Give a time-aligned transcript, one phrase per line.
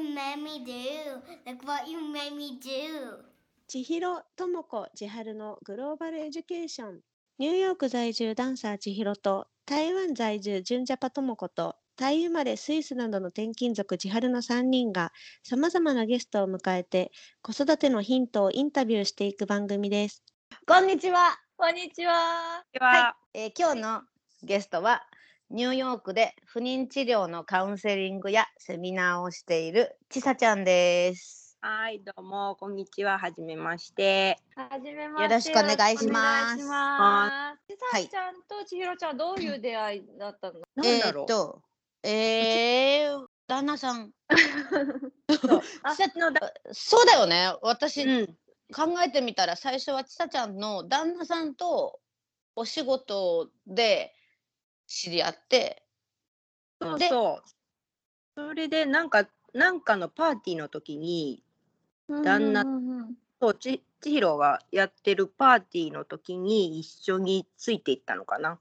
[0.00, 1.20] what you made me do?
[1.46, 3.24] Look what you made me do?
[3.68, 7.00] 千尋智子千春のグローバルエデュケーション
[7.38, 15.12] ニューヨーク在住ダンサー千尋と台湾在住純ジャパ智子とタイ生まれスイスなどの転勤族千春の3人が
[15.44, 17.12] さまざまなゲストを迎えて
[17.42, 20.24] 子育てのヒントをインタビューしていく番組です。
[20.66, 21.38] こんにちは。
[21.56, 22.64] こんにちは。
[22.80, 24.02] はい、えー今日の
[24.42, 25.04] ゲストは
[25.52, 31.58] ニューヨークで不妊治療のカウンセリングやセミナーをしているちさちゃんです。
[31.60, 33.18] はい、どうも、こんにちは。
[33.18, 34.38] はじめまして。
[34.54, 35.22] はじめまして。
[35.24, 37.74] よろしくお願いしますお願いします。
[37.74, 40.60] ちはいさちゃんと千尋ちゃん、どういう出会いだったの？
[40.76, 41.24] なんだろう？
[41.24, 41.62] えーっと、
[42.04, 44.12] えー、旦那さん。
[46.70, 47.52] そうだよね。
[47.62, 48.26] 私、うん。
[48.72, 51.98] 考えてみたら最初はちさちゃんの旦那さんと
[52.54, 54.14] お仕事で
[54.90, 55.84] 知り合って
[56.80, 57.50] でそうそう。
[58.34, 61.44] それで、なんか、なんかのパーティーの時に、
[62.08, 68.58] 旦那うんうんうんそう、ち、ちひろがやってるパーティーの時に一緒についていったのかな。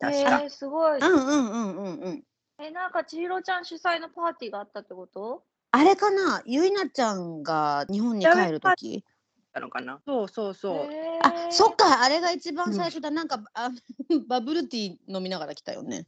[0.00, 0.40] 確か。
[0.42, 0.98] えー、すごい。
[0.98, 2.24] うんうんうんうんうん
[2.58, 5.44] え、なんか千尋ちゃん主催のパーティーがあったってこと？
[5.70, 6.42] あれかな？
[6.44, 9.04] ゆいなちゃんが日本に帰る時？
[9.52, 10.00] たのかな。
[10.06, 10.92] そうそうそう。
[10.92, 11.76] えーあそっ。
[11.76, 13.70] かあれが一番最初だ、なんかあ
[14.28, 16.06] バブルティー飲みながら来たよね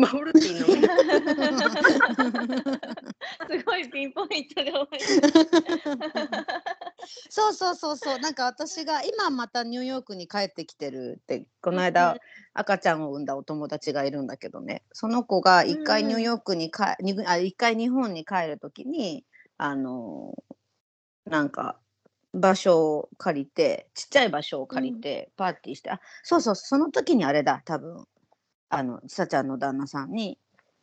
[0.00, 0.66] バブルティーの。
[3.48, 4.72] すごいピンポイントで。
[7.28, 12.16] そうそうそうそうなんか私が今またニューヨークに帰ってきてるってこの間
[12.54, 19.24] 赤ちゃんを産んだお友達がいるんだけどねその子が一回うんニューヨークにか、にあ一回日本に帰る時に
[19.58, 20.34] あの
[21.24, 21.78] なんか
[22.38, 28.04] 場所を借りてちっちゃい場所を借りてパーティーして、あそうそうその時にあれだ多分
[28.70, 30.38] あのちさちゃんの旦那さんに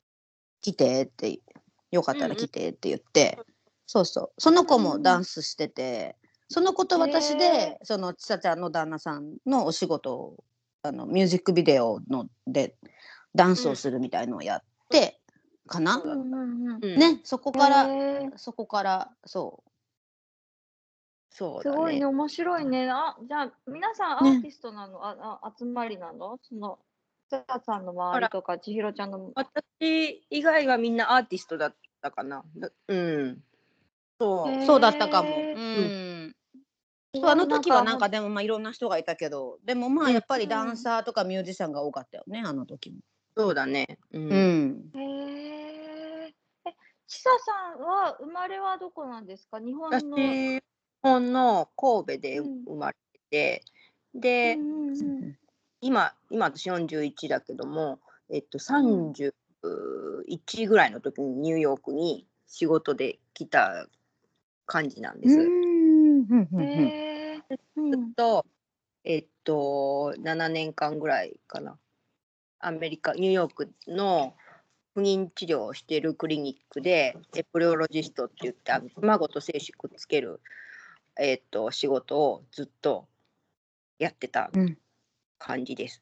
[0.62, 1.40] 「来て」って
[1.92, 3.40] 「よかったら来て」って言って、
[3.86, 6.16] そうそうその子もダンスしてて、
[6.50, 10.44] その子と私で、へそのちさちゃんの旦那さんのお仕事を
[10.84, 12.76] あのミュージックビデオので
[13.34, 15.20] ダンスをするみたいのをやって、
[15.68, 16.86] かな、うんうんうん。
[16.86, 16.96] うん。
[16.98, 18.38] ねそこから、えー。
[18.38, 19.64] そこからそ
[21.38, 21.72] そうだね。
[21.72, 22.90] すごいね、面白いね。
[22.92, 26.80] あ、じゃあ、皆さんアねーティストなの、あ、あ、集まりなの、その。
[27.30, 29.34] ちささんの周りとか、千尋ちゃんの。
[29.36, 32.46] 私以外はみんなアーティストだったかな。
[32.58, 33.44] だうん。
[34.20, 34.66] そう。
[34.66, 35.50] そうだったかも。
[35.54, 36.34] うへんー
[37.16, 42.98] そうあの時はなんかなでもまあいろんな人がいたけどでもまあやっぱりダンサーとかミュージシャンが多かったよねあの時も。
[43.38, 44.00] そうだね。
[44.12, 44.20] う。
[44.30, 45.00] うんん、へ
[46.28, 46.36] え。
[46.68, 46.76] え、
[47.08, 49.60] ちささんは生まれはどこなんですか？
[49.60, 50.40] 日本の。
[50.40, 50.62] 私、日
[51.06, 52.64] 本の神戸でうん。
[52.64, 52.98] 生まれ
[53.30, 53.64] て、
[54.16, 55.38] で、うんうんうん。
[55.82, 58.00] 今、今私41だけども、
[58.32, 59.32] えっと、31
[60.68, 63.88] ぐらいの時にニューヨークに仕事で来た
[64.66, 65.36] 感じなんです。
[65.38, 68.46] うんずっと、
[69.04, 71.78] えっと、7年間ぐらいかな。
[72.60, 74.34] アメリカ、ニューヨークの
[74.96, 80.42] 不妊治療をしているクリニックで、エプリオロジストって言って、あの卵と精子くっつける、
[81.20, 83.08] えっと、仕事をずっと
[84.00, 84.78] やってたうん
[85.38, 86.02] 感じです。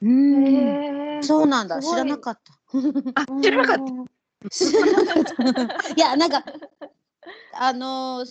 [0.00, 1.22] うんへえ。
[1.22, 2.52] そうなんだ知らなかった。
[3.14, 3.82] あ、知らなかった。
[3.82, 4.06] うん
[4.50, 6.44] 知らなかったいやなんか
[7.54, 8.24] あの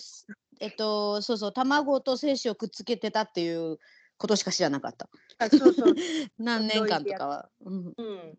[0.60, 3.78] えっとそうそう卵と精子をくっつけてたっていう
[4.16, 5.08] ことしか知らなかった。
[5.38, 5.94] あそうそう。
[6.38, 7.48] 何年間とかは。
[7.64, 8.38] うんうん。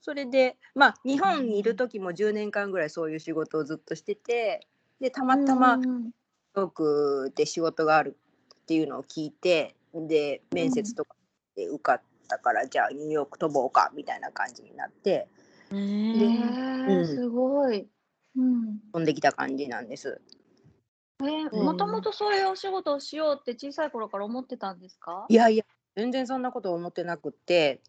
[0.00, 4.68] それで、まあ、日本にいる時も10年間ぐらいそういう仕事をずっとしてて、
[5.00, 5.78] で、たまたま、
[6.56, 8.16] ヨークで仕事がある
[8.54, 11.14] っていうのを聞いてで面接とか
[11.56, 15.28] で受かったから、じゃあニューヨーク飛ぼうかみたいな感じになって
[15.72, 17.86] へへーえ、すごい。
[18.36, 18.78] うん。
[18.92, 20.20] 飛んできた感じなんです。
[21.20, 25.26] えー、うんもともとそういうお仕事をしようって小さい頃から思ってたんですか？
[25.28, 25.64] いやいや
[25.96, 27.80] 全然そんなこと思ってなくって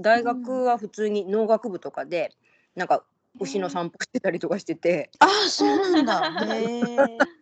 [0.00, 2.32] 大学は普通に農学部とかで
[2.74, 3.04] なんか
[3.38, 6.54] 牛の散歩してたりとかしてて、あそうなんだ。
[6.54, 7.18] へえ。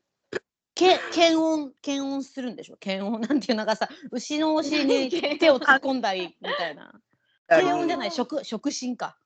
[0.79, 2.77] け検温検温するんでしょ？
[2.77, 7.01] 検温 なんていうのがさ牛のお尻に 手を突っ込んだりみたいな。
[7.49, 9.19] 検温じゃない触触診か。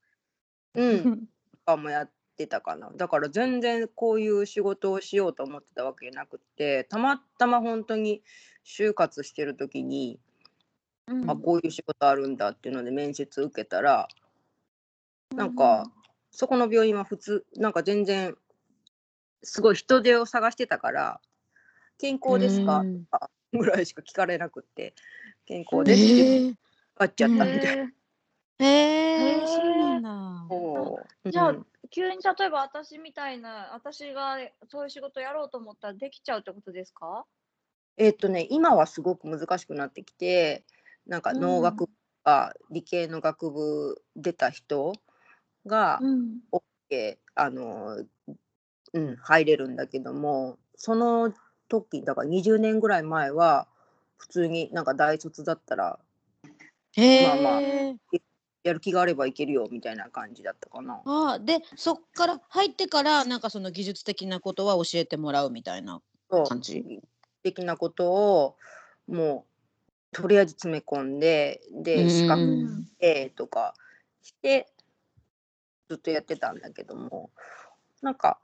[0.75, 1.27] うん、と
[1.67, 2.91] かもやってたかな。
[2.95, 8.23] だから全然こういう仕事をしようと思ってたわけじゃなくてたまたま本当に
[8.65, 10.19] 就活してる時に、
[11.09, 11.31] うん。
[11.31, 14.09] あこういう仕事あるんだっていうので面接受けたら
[15.35, 15.91] なんか、
[16.31, 18.37] そこの病院は普通なんか全然
[19.43, 21.21] すごい人手を探してたから
[22.03, 22.87] 「健康ですか?」
[23.55, 24.95] ぐらいしか聞かれなくって
[25.47, 26.43] 「健康です」って。
[26.97, 27.79] あっちゃったみたいな。
[28.59, 28.65] へ
[29.17, 29.47] へえ。
[29.47, 30.95] そうなんだ。
[31.31, 34.39] じゃあうん急に例えば私みたいな、私が
[34.69, 37.27] そういう仕事やろうと思ったらできちゃうってことですか？
[37.99, 40.65] えっとね今はすごく難しくなってきて
[41.07, 41.93] なんか農学部
[42.25, 44.93] か理系の学部出た人
[45.67, 46.43] がうん。
[46.53, 48.05] OK あの、
[48.95, 51.33] うん、入れるんだけどもその
[51.81, 53.67] 時だから20年ぐらい前は
[54.19, 55.99] 普通になんか大卒だったら
[56.93, 57.97] へまあまあえ。
[58.63, 61.01] やる気があればいけるよみたいな感じだったかな。
[61.05, 67.03] ああでそっから入ってからなんかその技術的なことは教えてもらうみたいな感じ？
[67.43, 68.57] 的なことを
[69.09, 69.47] も
[70.13, 73.75] うとりあえず詰め込んでで資う格んでとか
[74.23, 74.69] して
[75.89, 77.31] ずっとやってたんだけども
[78.01, 78.39] なんか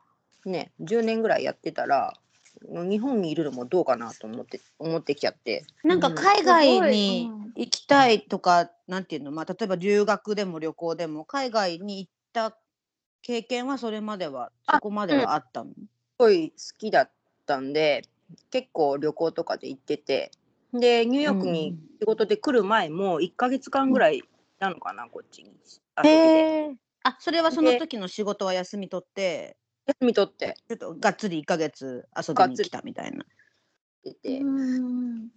[0.45, 2.15] ね10年ぐらいやってたら
[2.63, 5.65] 日本にいるのもどうかなと思って思ってきちゃって。
[5.83, 7.55] なんかうん海外にうん。
[7.55, 9.33] 行きたいとか、なんていうの？
[9.33, 12.59] まあ例えば留学でも旅行でも海外に行った
[13.23, 15.77] 経験はそれまではそこまではあったの、す
[16.19, 17.13] ごい好きだっ
[17.47, 18.03] たんで
[18.51, 20.31] 結構旅行とかで行ってて。
[20.73, 24.23] でニューヨークに仕事で来る前も1ヶ月間ぐらいい
[24.61, 25.51] たのかな、こっちに。
[26.03, 26.09] へ
[26.71, 26.77] え。
[27.03, 29.57] あそれはそので時の仕事は休み取って？
[29.89, 30.55] 休み取って。
[30.69, 33.25] ちょっとがっつり1ヶ月遊びに来たみたいな。
[34.05, 34.39] 行って。
[34.39, 35.29] て、うん。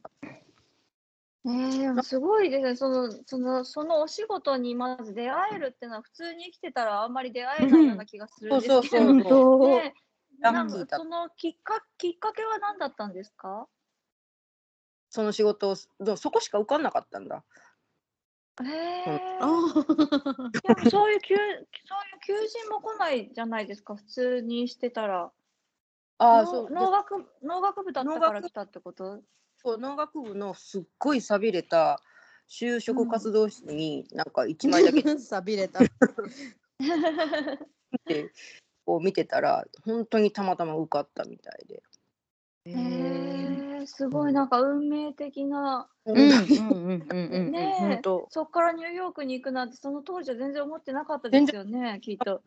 [1.43, 2.75] えー、すごいですね。
[2.75, 8.81] その、その、そのお仕事にまず出会えるっていうのは普通に生きてたらあんまり出会えないような気がするんですけど。
[8.81, 9.59] そうそうそうそう。
[9.67, 9.93] ね
[10.41, 13.67] ラなんかそのきっかきっかけは何だったんですか？
[15.09, 17.43] その仕事をどうそこしか受かんなかったんだ
[18.63, 18.65] へ
[19.07, 19.47] えあ
[20.51, 21.69] でもそういう求そういう
[22.25, 25.31] 求人も来ないじゃないですか普通にしてたらの
[26.19, 29.21] ああそうで農学農学部だったから来たってこと？
[29.57, 32.01] そう農学部のすっごい寂れた
[32.49, 35.17] 就職活動室になんか1枚だけあ。
[35.17, 35.79] さびれた。
[35.79, 35.83] っ
[38.05, 38.31] て
[38.85, 41.83] こう見てたら本当にたまたま受かったみたいで。
[42.65, 47.51] へえすごいなんか運命的なうんうんうんうんうん。
[47.51, 48.27] ねえ本当。
[48.29, 52.41] そっからニューヨークに行くなんてその当時は全然思ってなかったですよねきっと。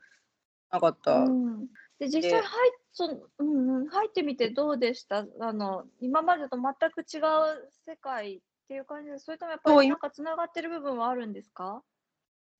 [0.71, 1.21] なかった。
[1.21, 1.67] うん、
[1.99, 5.27] で実際で入っそのうんうん、入ってみてどうでした？
[5.41, 11.83] あの今までと全く違う世界っていう感じでそれともやっぱりなんかつながってる部分はあるんですか？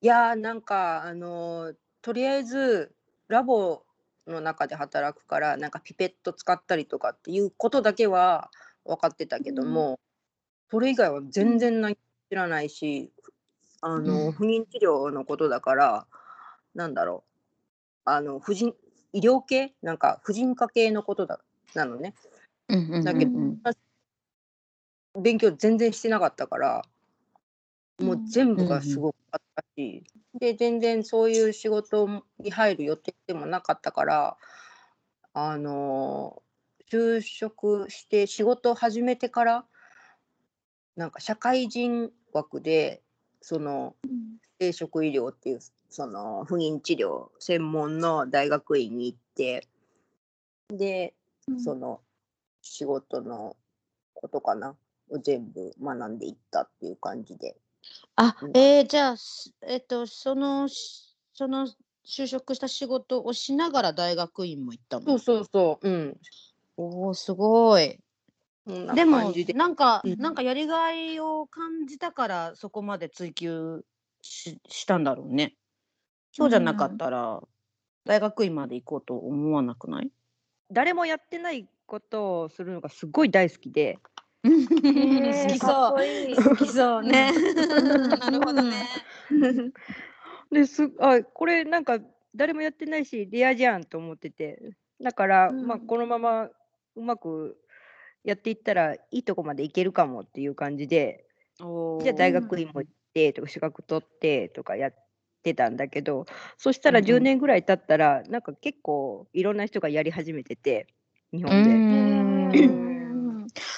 [0.01, 2.95] いやーなんかあのーとりあえず
[3.29, 3.83] ラボ
[4.27, 8.51] の中で働くからなんかピペット使ったりとかっていうことだけは
[8.85, 10.01] 分かってたけども、
[10.71, 11.97] それ以外は全然何も
[12.31, 13.13] 知らないし、
[13.81, 14.33] あのうん。
[14.33, 16.07] 不妊治療のことだから
[16.75, 17.31] なんだろう。
[18.07, 18.75] あの婦人
[19.13, 19.75] 医療系？
[19.83, 21.41] なんか婦人科系のことだ
[21.75, 22.15] なのね。
[22.69, 23.61] うんうんうんだけどうん
[25.21, 26.85] 勉強全然してなかったから
[28.01, 30.05] もう全部がすごくあったし、
[30.39, 34.37] で全然そういう仕事に入る予定でもなかったから
[35.33, 36.43] あの
[36.91, 39.65] 就職して仕事を始めてから
[40.97, 43.03] なんか社会人枠で
[43.41, 43.95] その
[44.61, 49.69] 生殖医療っていうその不妊治療専門の大学院に行って
[50.69, 51.15] で
[51.59, 52.01] その
[52.63, 53.57] 仕事の
[54.15, 54.75] ことかな
[55.11, 57.57] を全部学んでいったっていう感じで。
[58.17, 61.67] あうん、えー、じゃあ、すえっと、その、しその
[62.07, 65.07] 就職した仕事をしながら大学院も行ったの？
[65.07, 65.89] そうそうそう。
[65.89, 66.21] うん。
[66.77, 67.99] おお、すごい。
[68.67, 69.53] こんなでも感じで。
[69.53, 73.85] なんか、うんなんかやりがいを感じたからそこまで追求
[74.23, 75.57] ししたんだろうね。
[76.33, 77.43] そうじゃなかったら、
[78.05, 80.11] 大学院まで行こうと思わなくない？
[80.71, 83.99] 誰もやってないことをするのがすごい大好きで、へ
[84.45, 85.93] 好きそう。
[85.95, 87.33] こいい好きそうね。
[87.35, 88.09] うん。
[88.09, 88.87] なるほどね。
[90.53, 91.99] ですあこれなんか
[92.37, 94.61] 誰もやってないしレアじゃんと思ってて。
[95.03, 95.67] だから、うん。
[95.67, 96.45] まあ、このまま
[96.97, 97.57] うまく
[98.23, 101.25] やっていったらいいとこまでいけるかもっていう感じで
[101.61, 104.95] おじゃあ大学院も行ってとか資格取ってとかやっ
[105.43, 107.11] てたんだけどそしたらうんうん。
[107.11, 110.87] 10年ぐらい経ったら、なんか結構いろんな人がやり始めてて
[111.33, 112.51] 日う本
[112.89, 112.94] で。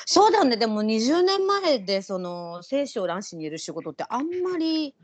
[0.08, 0.56] そうだね。
[0.56, 4.94] でも20年前でその精子を卵子に入れる仕事ってあんまり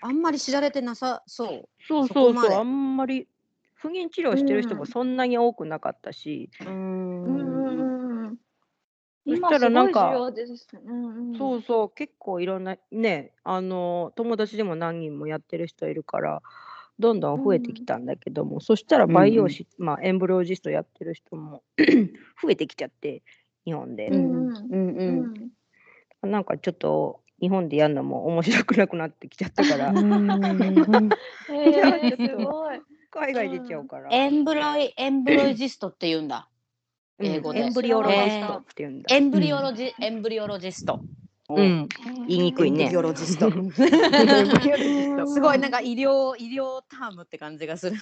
[0.00, 1.84] あんまり知られてなさそう。
[1.86, 2.52] そうそうそう。
[2.52, 3.28] あんまり
[3.76, 4.78] 不妊治療してる人うん。
[4.80, 7.24] もそんなに多くなかったし、うん。
[7.24, 7.78] うん。
[7.78, 8.36] んうん
[9.28, 10.10] そし今たらなんか。
[10.10, 11.38] うんうん。
[11.38, 11.90] そうそう。
[11.90, 16.42] 結構いろんなねあの友達でも何人もやってる人いるから
[16.98, 21.62] どんどん増えてきたんだけども、そしたら培養士、まあ、エンブロジストやってる人も
[22.42, 23.22] 増えてきちゃって
[23.66, 25.34] 日本で、うんうんうんうん
[26.22, 29.92] うんなんかちょっと日本でやるのも面白くなくなってきちゃったから。
[33.10, 34.08] 海外出ちゃうから。
[34.10, 36.48] エンブロイエンブロイジストって言うんだ。
[37.18, 39.14] うん英語でエンブリオロジストって言うんだ。
[39.14, 41.00] エンブリオロジ、エンブリオロジスト。
[41.48, 41.88] うん。
[42.28, 43.46] 言いにくいねエンブリオロジスト。
[43.46, 47.96] エンブリオロジスト すごいなんか医療医療タームって感じがする。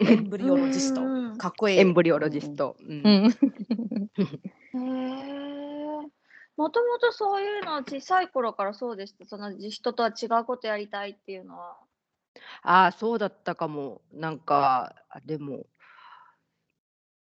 [0.00, 1.02] エンブリオロジスト。
[1.02, 1.78] うんかっこいい。
[1.78, 2.76] エンブリオロジスト。
[2.80, 3.34] うんうん。
[4.74, 6.08] へえ。
[6.56, 9.24] もともとそういうのは小さい頃からそうでした。
[9.26, 11.76] その人とは違うことやりたいっていうのは。
[12.62, 14.02] ああ、そうだったかも。
[14.12, 15.66] なんか、あでも、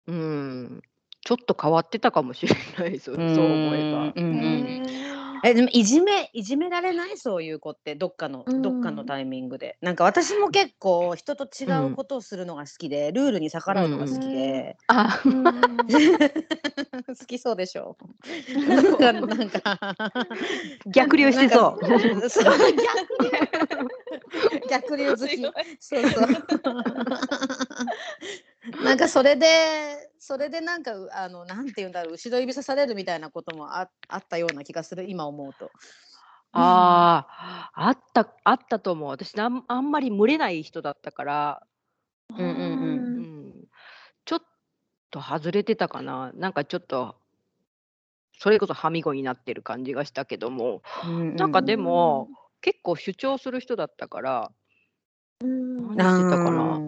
[0.07, 0.81] うん、
[1.21, 4.13] ちょっと変わってたかもしれない、そうそう思えば。
[4.15, 5.08] うんうんへえ
[5.43, 7.17] でもいじめいじめられない？
[7.17, 8.61] そういう子ってどっかの、うん。
[8.61, 9.77] どっかのタイミングで。
[9.81, 14.77] なんか私も結構人と違うことをするのが好きで、ルールに逆らうのが好きで、
[17.07, 17.97] 好きそうでしょ？
[18.67, 19.79] なんか なんか。
[20.87, 21.79] 逆流してそう。
[24.69, 25.09] 逆流。
[25.09, 25.37] 好き。
[25.79, 26.27] そうそう
[28.83, 35.71] なんかそれでそれでなんかうあのなんて言うんだろう後ろ指さされるみたいなこともああったような気がする今思うと。
[36.51, 39.09] ああ、あった、あったと思う。
[39.09, 41.63] 私なん、あんまり群れない人だったから、
[42.31, 43.53] うんうんうんうん、
[44.25, 44.41] ちょっ
[45.11, 46.31] と外れてたかな。
[46.33, 47.15] なんかちょっと、
[48.39, 52.29] それこそはみごになってる感じがしたけども、なんかでも、
[52.61, 54.51] 結構主張する人だったから、
[55.41, 55.95] うん。
[55.95, 56.79] 何してたかな。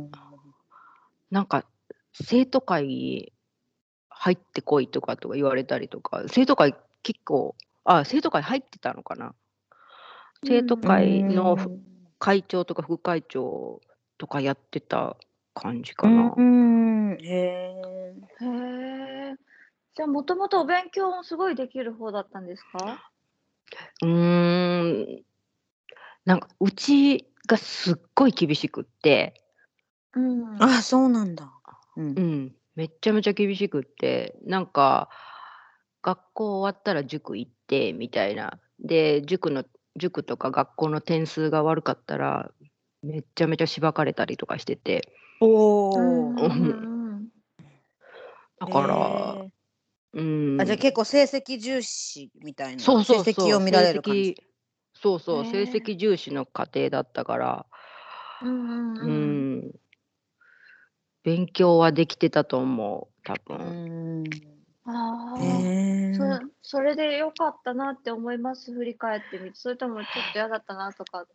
[1.32, 1.66] うんなんか
[2.14, 3.32] 生徒会に
[4.10, 9.34] 入ってこいとかとか言われたりとか生徒会結構あ生徒会入ってたのかな？
[10.44, 11.72] 生徒会のふ
[12.20, 13.82] 会長とか副会長
[14.18, 15.16] とかやってた
[15.56, 16.34] 感じかな。
[16.38, 18.14] うんへえ。
[18.42, 18.46] へ
[19.32, 19.36] え。
[19.96, 23.12] じゃあもともとお勉強もすごいできる方だったんですか？
[24.04, 24.10] うー
[25.20, 25.24] ん
[26.26, 29.41] なんかうちがすっごい厳しくって、
[30.16, 30.62] うん。
[30.62, 31.52] あそうなんだ。
[31.96, 32.16] うん。
[32.16, 35.10] うん、めっちゃめちゃ厳しくってなんか
[36.02, 38.60] 学校終わったら塾行ってみたいな。
[38.80, 39.64] で塾の
[39.98, 42.52] 塾とか学校の点数が悪かったら
[43.04, 45.14] めっちゃめちゃしばかれたりとかしてて。
[45.40, 46.46] おうんお。
[46.46, 47.28] うん。
[48.60, 49.52] だから、へ
[50.14, 50.58] うん。
[50.58, 52.84] ーあじゃあ結構成績重視みたいな。
[52.84, 53.34] そうそうそう。
[53.34, 54.38] 成績を見られる感じ。
[54.94, 57.66] そうそう、成績重視の家庭だったから、
[58.44, 59.72] うんうんううんん、
[61.24, 64.24] 勉強はできてたと思う多う分。
[64.24, 64.24] ん。
[64.86, 65.40] ああ。
[65.40, 66.14] へえ。
[66.62, 71.26] そそれで良かったなって思います振り返ってみてそれともちょっと嫌だったなとか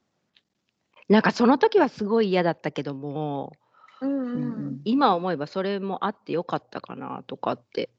[1.09, 3.53] なんかその時はすごい嫌だったけども
[4.01, 7.91] うんううんん今思えばそれもあってよかったかなとかって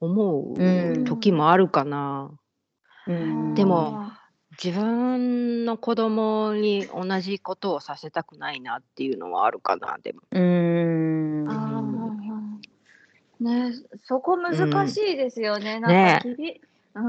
[0.00, 2.30] 思うんう時もあるかな。
[3.06, 4.02] うんでも
[4.62, 10.20] 自分の子供に同じことをさせたくないなっていうのはあるかなでも。
[10.30, 10.91] うん。
[13.42, 13.72] ね
[14.04, 14.56] そこ難
[14.88, 16.60] しいですよね、なんねかきび、
[16.94, 17.00] う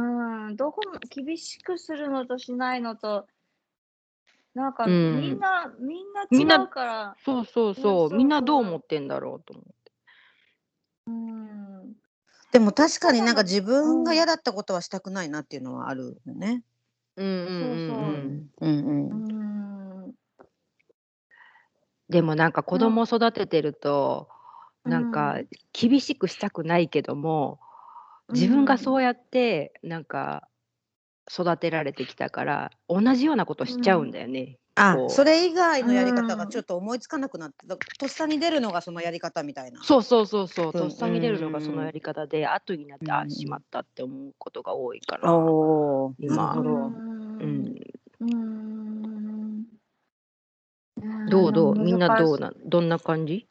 [0.51, 0.55] ん。
[0.55, 3.27] どこも厳しくするのとしないのと。
[4.53, 5.19] なんかうん。
[5.19, 7.15] みんな、みんみんなな違うから。
[7.25, 8.17] そうそうそそううそう。
[8.17, 9.91] みんなどう思ってんだろうと思って。
[11.07, 11.93] うん。
[12.51, 16.63] でも確かになんか自分が嫌だったことはしたくないなっていうのはあるよね。
[17.15, 17.83] うんうんうん。
[17.87, 18.07] そうそう。
[18.07, 20.05] うんうん。
[20.05, 20.13] うん。
[22.09, 24.29] でもなんか子供育ててると、
[24.85, 25.37] なんか
[25.73, 27.59] 厳しくしたくないけども、
[28.33, 30.47] 自分がそうやってなんか
[31.31, 34.59] 育てられてきたから同じようなことしちゃうんだよね。
[34.75, 36.49] あそれ以外のやり方がうん。
[36.49, 39.79] ちょっと思いつかなくなって、だとっさに出るのがそのやり方みたいな。
[39.83, 40.71] そうそうそうそう、うん。
[40.73, 43.29] とっさに出るのがそのやり方で、後になって、あうん。
[43.29, 45.29] しまったって思うことが多いから。
[45.31, 46.55] おお、今。
[46.55, 46.87] なるほど。
[47.39, 47.75] うん、
[48.19, 49.65] うん。
[51.25, 51.79] どうどう？
[51.79, 53.33] みんなどうなどんな感じ？
[53.35, 53.47] い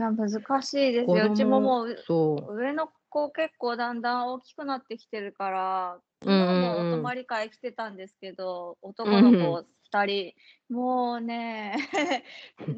[0.00, 0.28] や難
[0.62, 1.32] しいです子よ。
[1.32, 2.54] うちももうそう。
[2.56, 6.54] 上の子結構だんだん大きくなってきてるから、昨うんうんうん。
[6.54, 10.34] 日もお泊まり会来てたんですけど、男の子2人、
[10.68, 11.76] もうね、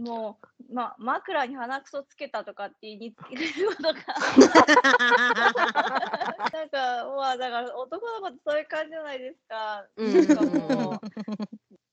[0.00, 0.38] も
[0.71, 3.43] う、ま、枕に鼻くそつけたとかって言いにつける
[3.76, 3.95] ことが、
[6.52, 9.85] なんか、まあ、だから男の子ってそういう感じじゃないですか。
[9.97, 10.14] うん。
[10.14, 11.00] なんかもう、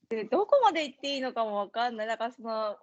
[0.09, 2.07] でどこまで行っていいのかもわかんない。
[2.07, 2.77] だからその、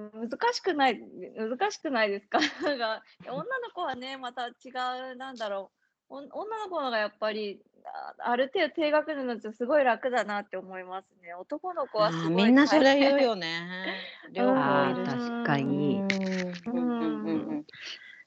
[0.00, 1.00] 難しくない、
[1.36, 2.38] 難しくないです か？
[3.26, 4.52] 女の子はね、また違
[5.12, 5.72] う、なんだろ
[6.10, 11.34] う、お女の子の方がやっぱり、あある程度低学年のうちすごい楽だなって思いますね。
[11.34, 14.06] 男の子はあすごいーみんなそれ言うよね。
[14.32, 15.32] 両方いるし。
[15.42, 16.06] 確かに。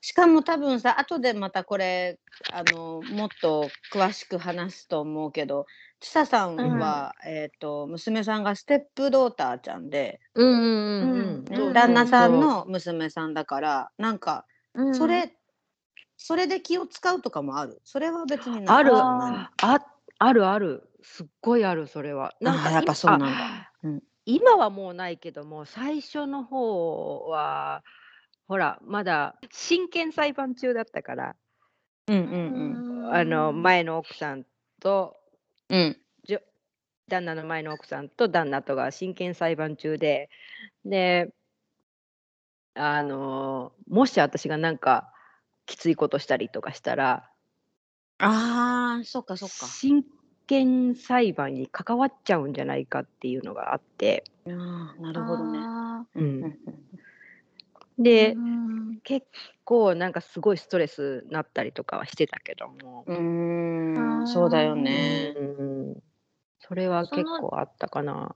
[0.02, 5.66] しかも多分さ後でまたこれあのもっと詳しく話すと思うけど
[6.00, 15.34] ちささんは、えっ、と娘さんがステップドーターちゃんで、うんうんうん旦那さんの娘さんだからなんかうんそれ、
[16.18, 17.82] それで気を使うとかもある？
[17.84, 18.96] それは別になある。
[18.96, 19.80] ああ
[20.20, 20.90] あるある。
[21.02, 22.34] すっごいあるそれは。
[22.42, 23.72] なんかやっぱそうなんだ。
[24.26, 27.84] 今はもうないけども最初の方は
[28.48, 31.36] ほらまだ真剣裁判中だったから
[32.08, 32.20] うんう
[33.10, 33.14] ん。
[33.14, 34.46] あの前の奥さん
[34.82, 35.16] と
[35.70, 35.98] うん
[37.10, 40.30] 旦那の前の奥さんと旦那とが真剣裁判中で
[40.86, 41.34] で
[42.76, 45.12] あのもし私がなんか
[45.66, 47.30] きついことしたりとかしたら
[48.20, 49.66] ああそっかそっか。
[49.66, 50.04] 真
[50.46, 55.60] 剣裁判に関わっちゃうんじゃないかっていうのがあって、あーなるほどね。
[55.62, 56.60] あううん
[58.00, 59.00] でうん。
[59.04, 59.28] 結
[59.64, 64.28] 構なんかすごいストレスなったりとかはしてたけども、うーん。
[64.28, 65.34] そうだよね。
[65.38, 65.44] う
[65.94, 66.04] ん
[66.62, 68.36] それは結構あったかな。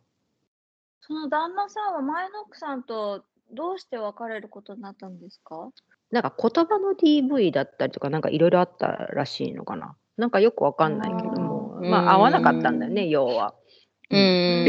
[1.02, 5.70] その旦那さんは前の奥さんとどうして別れることになったんですか？
[6.12, 9.98] なんか言葉の DV だったりとかなんかいろいろあったらしいのかな。
[10.18, 11.90] なんかよくわかんないけども、うん。
[11.90, 13.54] まあ合わなかったんだよね、要は。
[14.10, 14.64] うん、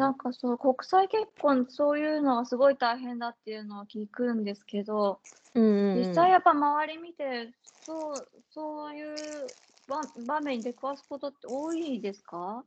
[0.00, 5.20] なんかそう国際結婚そういうのがすごい大変だっていうのを聞くんですけど、
[5.54, 7.52] 実際やっぱ周り見て
[7.84, 9.46] そうそういう
[9.86, 12.64] 場場面に出くわすことって多いですか？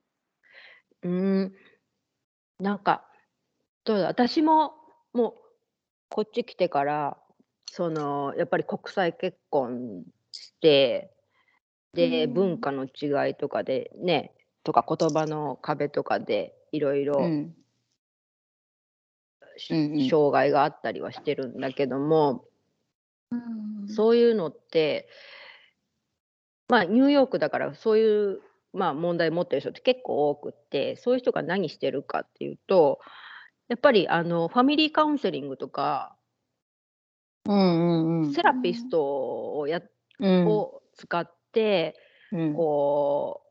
[1.01, 1.53] うん、
[2.59, 3.03] なんか
[3.83, 4.75] どうだ私も
[5.11, 5.33] もう
[6.09, 7.17] こっち来てから
[7.71, 11.09] そのやっぱり国際結婚して
[11.95, 12.33] で、うん。
[12.33, 17.19] 文化の違いとかでねとか言葉の壁とかでいろいろ
[20.09, 22.45] 障害があったりはしてるんだけども、
[23.31, 23.87] うん。
[23.87, 25.09] そういうのって
[26.69, 28.39] まあニューヨークだからそういう、
[28.73, 32.99] まあ、問題持ってる人って結構多くってそういう人が何してるかっていうと
[33.67, 36.15] やっぱりあのファミリーカウンセリングとか
[37.45, 38.33] うんうんうん。
[38.33, 39.81] セラピストをや、
[40.19, 40.47] うん。
[40.47, 41.95] を使って
[42.31, 42.53] うん。
[42.55, 43.42] こう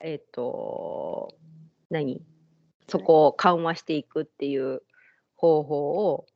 [0.00, 1.34] えっ、と
[1.90, 2.22] 何？
[2.88, 4.82] そこを緩和していくっていう
[5.36, 6.26] 方法を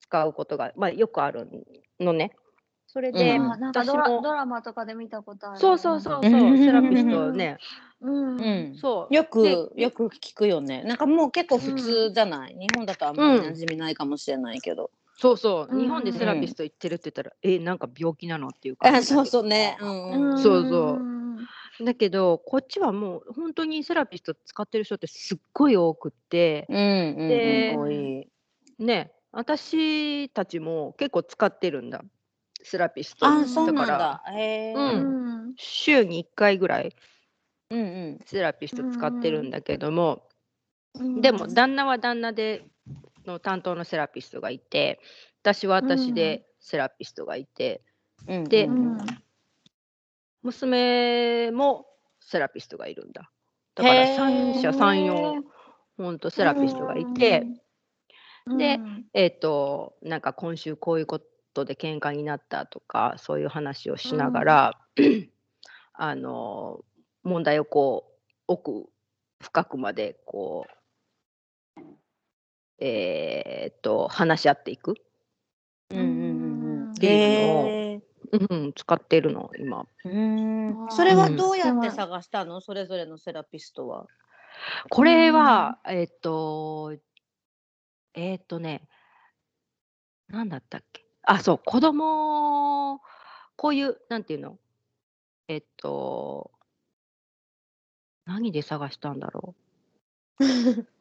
[0.00, 1.48] 使うことが、まあ、よくある
[2.00, 2.32] のね。
[2.86, 5.60] それで、うんあなんか私ドラもドラマとかで見たことある。
[5.60, 7.58] そうそうそうそう、うんセラピストね、
[8.00, 8.36] うん。
[8.36, 9.14] うんそう。
[9.14, 10.82] よくでよく聞くよね。
[10.84, 12.54] なんかもう結構普通じゃない？
[12.54, 14.90] 日本だとあんまり馴染みないかもしれないけど。
[15.18, 18.48] そうそう、うん日本でセラピスト行ってるって言ったら、え、なんか病気なの？
[18.48, 18.88] っていうか。
[18.88, 19.76] あそうそうね。
[19.80, 21.15] うんうんんそうそう
[21.80, 28.28] だけど、こっちはもう本当にセラピスト使ってる人ってすっごい多くって、うんうんで。
[28.78, 32.04] ね、私たちも結構使ってるんだ、
[32.62, 33.26] セラピスト。
[33.26, 34.22] あそうなんから。
[34.28, 35.54] ううんん。
[35.56, 36.94] 週に1回ぐらい
[37.70, 40.22] うんうんセラピスト使ってるんだけども、
[40.98, 42.64] うんでも旦那は旦那で
[43.26, 44.98] の担当のセラピストがいて
[45.42, 47.82] 私は私でセラピストがいて、
[48.26, 48.98] うんでうん
[50.46, 51.86] 娘も
[52.20, 53.30] セラピストがいるんだ。
[53.74, 55.42] だから三者三様
[55.98, 57.46] ほんとセラピストがいて、
[58.56, 58.78] で
[59.12, 61.20] えっ、となんか今週こういうこ
[61.52, 64.80] とで喧嘩になったとかそういう話をしながら、
[65.94, 66.80] あの
[67.22, 68.12] 問題をこう
[68.46, 68.88] 奥
[69.40, 71.80] 深くまでこう
[72.78, 74.94] えっ、と話し合っていく、
[75.90, 76.92] うんうんうんうん。
[76.92, 78.05] っていうのを。
[78.32, 79.86] うん、使ってるの今。
[80.04, 82.60] うんそれはどうやって探したの？
[82.60, 84.06] それぞれのセラピストは。
[84.90, 86.96] これはえっ、と
[88.14, 88.88] えっ、とね
[90.28, 91.04] 何だったっけ？
[91.22, 93.00] あそう子供
[93.56, 94.58] こういうなんていうの？
[95.48, 96.50] えっ、と
[98.24, 99.54] 何で探したんだろ
[100.40, 100.44] う？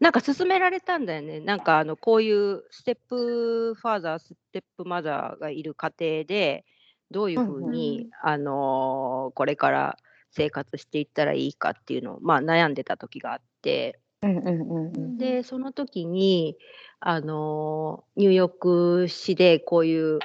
[0.00, 1.40] なんか勧められたんだよね。
[1.40, 6.64] なんかあのこういうステップファーザー、ステップマザーがいる家庭で
[7.10, 9.96] どういうふうに、あのーこれから
[10.30, 15.18] 生活していったらいいかっていうのを、まあ、悩んでた時があってうんうんうんうん。
[15.18, 16.56] でその時に、
[17.00, 20.18] あのーニューヨーク市でこういう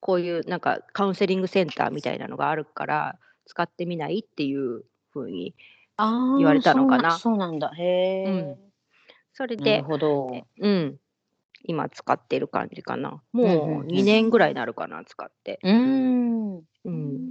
[0.00, 5.54] こういうなんかカウンセリングセンターみたいなのがあるから使ってみないっていうふうに
[5.98, 7.22] ああ言われたのかな？
[7.22, 7.70] そうなんだ。
[7.76, 8.30] へえ。
[8.30, 8.58] うん
[9.34, 10.48] それなでるほど。
[10.60, 10.98] うん。
[11.64, 13.22] 今使ってる感じかな。
[13.32, 15.60] もううん2年ぐらいになるかな、使って。
[15.62, 16.64] うーん。
[16.84, 17.30] うん。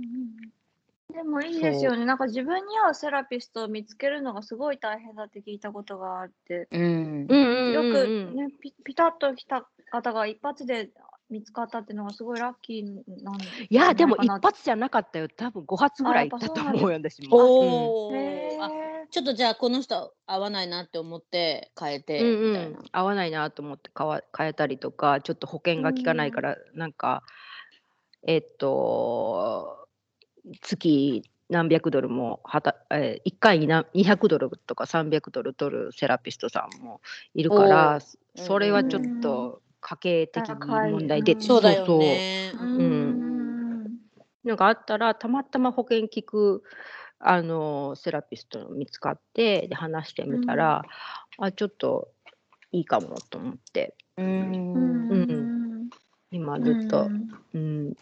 [1.10, 2.06] でもいいですよね。
[2.06, 6.82] なんか自分に合うセラピストを見つけるのがすごい大変だって聞いたことがあって、うん。
[6.82, 10.92] うんうんようんうんくね、ピピタッと来た方が一発で
[11.30, 15.28] 見つかったっていうのがすごいラッキーなんいやでも一発じゃなかったよ。
[15.30, 18.08] 多分5発ぐらい行ったと思うよ私も。
[18.08, 18.70] おーへあー
[19.10, 22.80] ちょっとじゃあこの人合わないなって思って変えてうんうみたいな。
[22.80, 27.24] ん、合わないなと思って変わ変えたりとかちょっと保険が効かないからなんか
[28.26, 29.88] えっと
[30.62, 37.02] 月何百ドルもはた、えー、1回にな200ドルとか300ドル取るセラピストさんも
[37.34, 38.00] いるから
[38.36, 42.52] それはちょっと家計的に高い問題で、うんそうだよそうね。
[42.54, 42.82] う。
[42.82, 43.84] ん。
[43.84, 43.84] ん。
[44.44, 46.64] なんかあったらたまたま保険聞く
[47.20, 50.84] あのセラピスト見つかってで話してみたら、
[51.38, 52.10] あちょっと
[52.72, 53.96] いいかもと思って。
[54.18, 54.22] う。
[54.22, 55.22] うん。
[55.22, 55.90] ん
[56.32, 57.10] 今ずっと、
[57.54, 57.94] うん。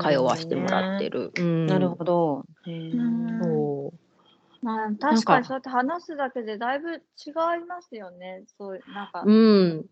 [0.00, 1.32] 通わせてもらってる。
[1.36, 1.66] うん。
[1.66, 2.46] なるほど。
[2.66, 3.38] へうーん。
[3.40, 4.64] そう。
[4.64, 7.00] まあなん確かかにそうやって話すだけでだいぶ違い
[7.66, 8.44] ますよね。
[8.58, 9.22] そういうなんか。
[9.24, 9.86] うん、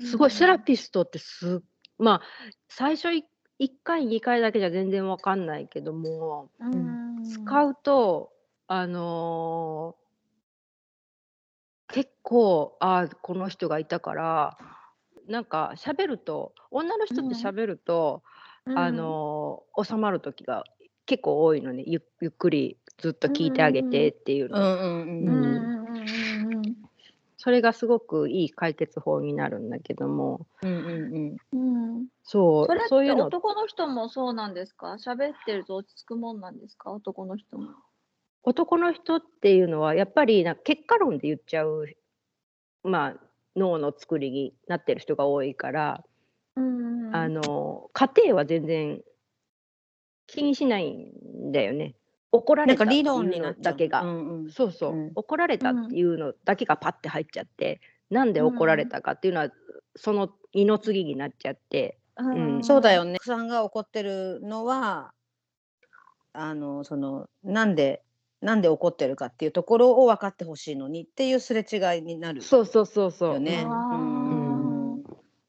[0.00, 1.62] すごいセラピストってす
[1.98, 2.20] まあ
[2.68, 3.24] 最初い
[3.58, 7.24] 1回2回だけじゃ全然わかんないけどもうん。
[7.24, 8.32] 使うと
[8.68, 10.06] あのー
[11.88, 14.58] 結構あこの人がいたから
[15.28, 18.22] なんか喋ると女の人って喋ると、
[18.74, 20.64] あのー収まる時が
[21.06, 21.84] 結構多いのね。
[21.86, 24.58] ゆゆっくりずっと聞いてあげてっていうの、
[27.46, 30.48] それがすごくいい解決法になるんだけども。
[30.62, 31.36] うんうんうん。
[31.52, 34.94] うんそうそれって男の人もそうなんですか？
[34.94, 36.90] 喋ってると落ち着くもんなんですか？
[36.90, 37.68] 男の人も。
[38.42, 41.86] 男の人っていうのはやっぱりな結果論で言っちゃう、
[42.82, 43.20] まあ、
[43.54, 46.04] 脳の作りになってる人が多いから、
[46.56, 47.14] うん。
[47.14, 49.00] あの家庭は全然
[50.26, 51.94] 気にしないんだよね。
[52.36, 53.22] 怒らなんか理れたっていう。
[53.22, 54.50] の論になだけが、うんうん。
[54.50, 55.12] そうそう、うん。
[55.14, 59.50] 怒られたっていうのだけがパッて入っちゃって、なんで怒られたかっていうのは、
[59.96, 62.64] その二の次になっちゃって、うん。
[62.64, 63.16] そうだよね。
[63.16, 65.12] 奥さんが怒ってるのは、
[66.32, 68.02] あの、その、なんで、
[68.42, 73.34] なんで怒ってるかっていうところを分かってほしいのにっていうすれ違いになるそうそうそうそう。
[73.34, 73.64] よね。
[73.64, 75.04] うん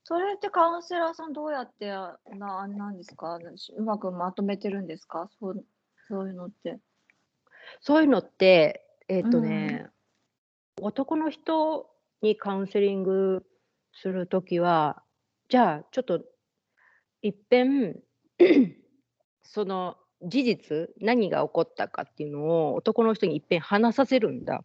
[0.06, 2.18] それってカウンセラーさんどうやってな
[2.66, 3.38] なんですか？
[3.78, 5.30] うまくまとめてるんですか？
[5.38, 5.66] そう
[6.08, 6.80] そういうのって。
[7.82, 9.88] そういうのって、えっ、とね、
[10.82, 11.90] 男の人
[12.22, 13.46] にカウンセリング
[13.94, 15.04] するときは、
[15.50, 16.22] じゃあちょっと
[17.22, 18.00] いっぺん
[19.42, 24.64] その事実何が起こったかっていうのを男の人にいっぺん話させるんだ。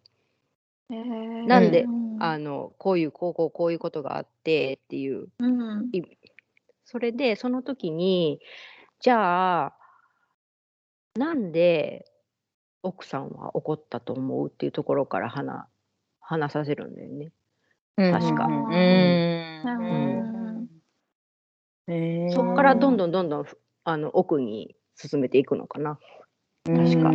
[0.89, 1.85] なんで
[2.19, 5.27] あのこういうこうこうこういうことがあってっていう。
[5.39, 5.89] うん。
[6.85, 8.39] それでその時に
[8.99, 9.73] じゃあ
[11.15, 12.05] なんで
[12.81, 15.65] 奥さんは怒ったと思うっていうところから話
[16.19, 17.31] 話させるんだよね。
[17.95, 18.53] 確かうん。
[18.53, 20.67] うんうん
[21.87, 25.99] へーそこからどんどんどんどんふあの奥に進めていくのかな。
[26.65, 27.11] 確か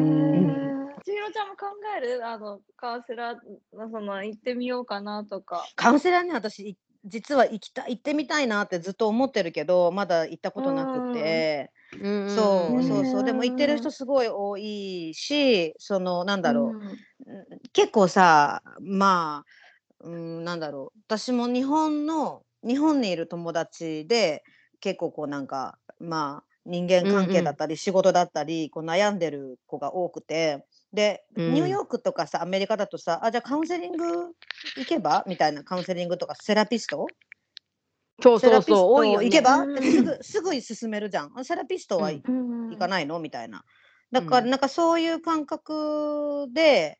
[1.05, 3.37] 千尋ちゃんも考えるあのカウンセラー
[3.77, 5.67] のその行ってみようかなとか。
[5.75, 16.75] カウンセラーね、私、い実は行きた行ってみたいなってずっと思ってるけど、まだ行ったことなくて、そうそうそう、でも行ってる人すごい多いし、その、なんだろ
[17.27, 17.61] う、うん。
[17.73, 19.45] 結構さま
[20.03, 20.99] あ、うん、なんだろう。
[21.09, 24.43] 私も日本の日本にいる友達で
[24.81, 30.65] 結構こうなんかまあ人間関係だったり仕事だったり、こう悩んでる子が多くて。
[30.93, 31.55] で、うん。
[31.55, 34.05] ニューヨークとかさアメリカだとさあじゃあカウンセリング
[34.77, 35.25] 行けば？
[35.27, 37.07] みたいなカウンセリングとかセラピスト
[38.21, 39.27] そうそうセラピストそう多いよ、ね。
[39.27, 41.33] 行けば、すぐすぐ進めるじゃん。
[41.37, 43.19] あセラピストは行かないの？
[43.21, 43.65] みたいな。
[44.11, 44.51] だからうん。
[44.51, 46.99] なんかそういう感覚で、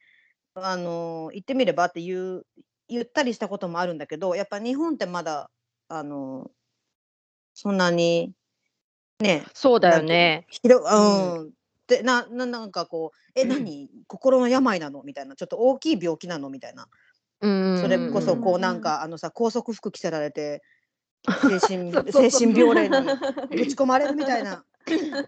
[0.55, 2.47] あの行ってみればって言う
[2.89, 5.51] 言ったりしたこともあるんだけどやっぱ日本ってまだ
[5.89, 6.51] あの
[7.55, 8.33] そんなに
[9.21, 10.47] ねそうだよね。
[10.63, 11.51] 広ううん、
[11.87, 13.89] でなななんかこう「え何？
[14.07, 15.37] 心の病なの?」みたいな。
[15.37, 16.49] ちょっと大きい病気なの？
[16.51, 16.87] みたいな。
[17.41, 20.63] うんそれこそこううんなんかあのさ高速服着せられて
[21.27, 22.97] 精神 精神病例に
[23.51, 24.65] ぶち込まれるみたいな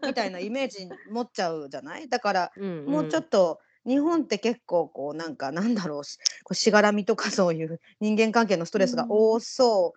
[0.06, 2.08] みたいなイメージ持っちゃうじゃない？
[2.08, 2.86] だからうん。
[2.86, 9.94] もうちょっと日本って結構こうなんかなんだろうしこうしがらみとかそういう人間関係のストレスが多そ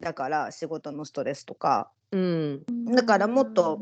[0.00, 1.90] うだから仕事のストレスとか。
[2.10, 2.64] うん。
[2.86, 3.80] だからもっと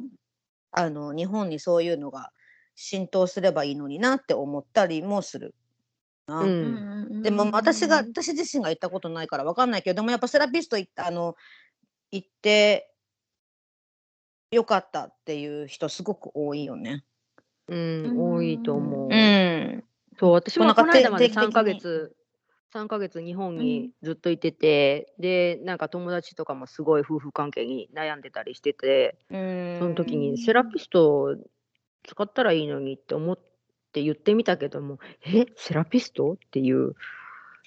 [0.73, 2.33] あの日本にそういうのが
[2.77, 5.55] 浸透すればいいのになって思ったりもする
[6.31, 6.41] な。
[6.41, 11.35] うんでも私が私自身が行ったことないからわかんないけどでもやっぱセラピスト行ったあの
[12.11, 12.95] 行って
[14.51, 17.05] よかったっていう人すごく多いよね。
[17.69, 19.15] うん多いと思う。
[19.15, 19.85] ん。
[20.19, 22.17] そう私もなんかこの間まで3定期的にヶ月
[22.75, 31.37] 3ヶ月日本にずっといてて、でなんか友達とかもすごい夫婦関係に悩んでたりしててそのその時にセラピスト
[32.05, 33.39] 使ったらいいのにって思っ
[33.93, 36.33] て言ってみたけどもえセラピスト？
[36.33, 36.95] っていう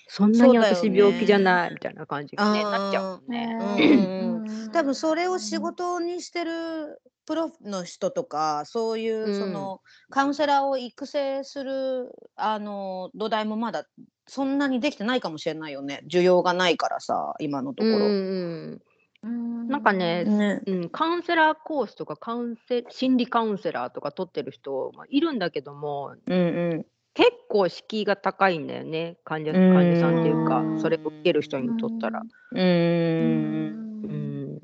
[0.08, 3.22] そんなに私病気じゃないみたいな感じに、ねなっちゃう。
[3.22, 3.58] もんね。
[3.60, 4.72] うんうん。
[4.72, 9.40] 多分それを仕事にしてるプロの人とかそういううん。
[9.40, 13.86] そのカウンセラーを育成するあの土台もまだ
[14.28, 16.04] そんなにできてないかもしれないよね。
[16.10, 17.98] 需要がないからさ今のところ。
[17.98, 18.82] うん
[19.24, 19.68] うん。
[19.68, 20.62] なんかねね。
[20.66, 26.86] うん、カウンセラーコースとかカウンセ心理カウンセラーとか取ってる人、まあ、いるんだけどもうんうん。
[27.16, 32.22] 結構敷居が高いんだよね患者うん患者さんっていうかそれを受ける人にとったら。
[32.52, 34.62] うーんうん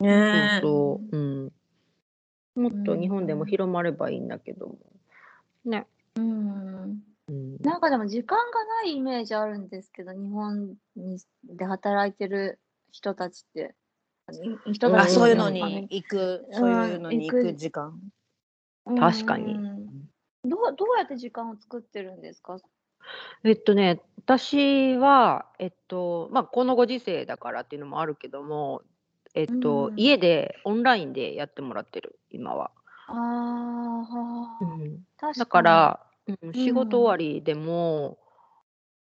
[0.00, 1.52] ねそうそう、うん。
[2.56, 4.76] もっと日本でも広まればいいんだけども。
[5.64, 5.86] ね。
[6.16, 7.02] うん。
[7.28, 12.60] うん、なんかでも時間がないイメージあるんですけど、日本にで働いてる
[12.96, 13.74] 人たちって。
[14.66, 18.00] い人たちあそういうのあに行くそういうのに行く時間。
[18.98, 19.52] 確かに。
[19.52, 19.86] うん。
[20.44, 22.56] どうどうやって時間を作ってるんですか？
[23.44, 28.82] えっとね、私は、えっと、まあ、このご時世だからっていうのもあるけども、
[29.34, 29.94] えっと、うん。
[29.96, 32.70] 家でオンラインでやってもらってる、今は。
[33.08, 33.16] あー。
[33.16, 35.34] はーうん、確かに。
[35.38, 36.00] だから、
[36.42, 38.18] うん、仕事終わりでも、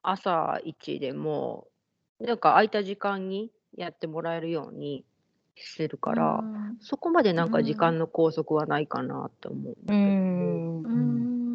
[0.03, 1.68] 朝一でも、
[2.20, 5.05] なんか空いた時間にやってもらえるように
[5.55, 6.77] してるから、うん。
[6.81, 9.93] そこまでなんか時うん間の拘束はないかなって思ううど。
[9.93, 10.83] ん。
[10.83, 11.47] うーん。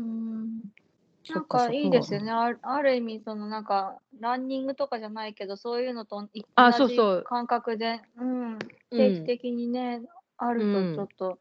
[1.29, 2.31] なんかいいですよね。
[2.31, 6.45] あるある意味、そのなんか、ランニングとかじゃないけど、そういうのと同じ
[6.77, 7.23] そうそう。
[7.23, 8.57] 感覚で、うん、う
[8.89, 10.01] 定期ん的にね、
[10.37, 10.95] あるうん。
[10.95, 11.39] とちょっと、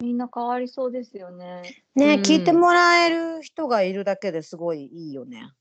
[0.00, 1.62] みんな変わりそうですよね。
[1.94, 2.20] ね、うん。
[2.22, 5.52] 聞いてもらえる人がいるだけですごいいいよね。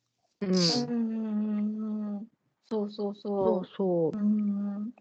[0.41, 0.49] うん。
[0.49, 1.80] うん、
[2.71, 4.17] そうそうそそうそう。
[4.17, 4.19] う。
[4.19, 4.93] うん。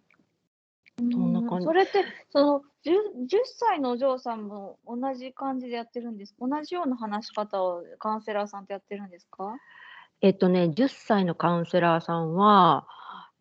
[1.12, 1.66] そんな感じ。
[1.66, 6.48] それって、その 10, 10歳のお嬢さんも同じ感じでやってるんですか？
[6.48, 9.54] 同じような話し方をカウンセラーさんってやってるんですか？
[10.20, 12.88] えっとね、10歳のカウンセラーさんは、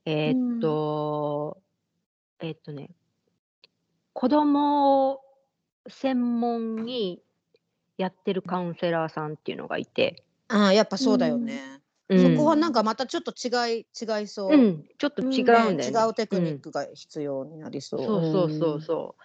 [0.06, 1.58] えーっと、
[2.40, 2.92] えっとね、
[4.14, 5.20] 子供
[5.88, 7.22] 専門に
[7.98, 11.79] やってるカウンセラーさんっていうのがいて、ああやっぱそうだよね。
[12.10, 14.54] うんそこはなんかまたちょっと違い違いそう。
[14.54, 15.92] うん、ちょっと違うんだよね。
[15.92, 18.02] ね違うテクニッうんクが必要になりそう。
[18.02, 19.22] そうそうそうそう。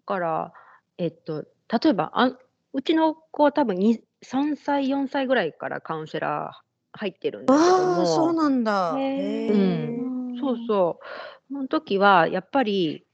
[0.00, 0.52] だから、
[0.98, 1.42] えっと、
[1.82, 2.38] 例えばあん、
[2.72, 9.02] うちの子は多分に3歳、4歳ぐらいからカウンセラー入ってるんだけどあそうなんだ。
[9.48, 11.04] うえんそうそう。
[11.48, 13.06] その時は、やっぱり、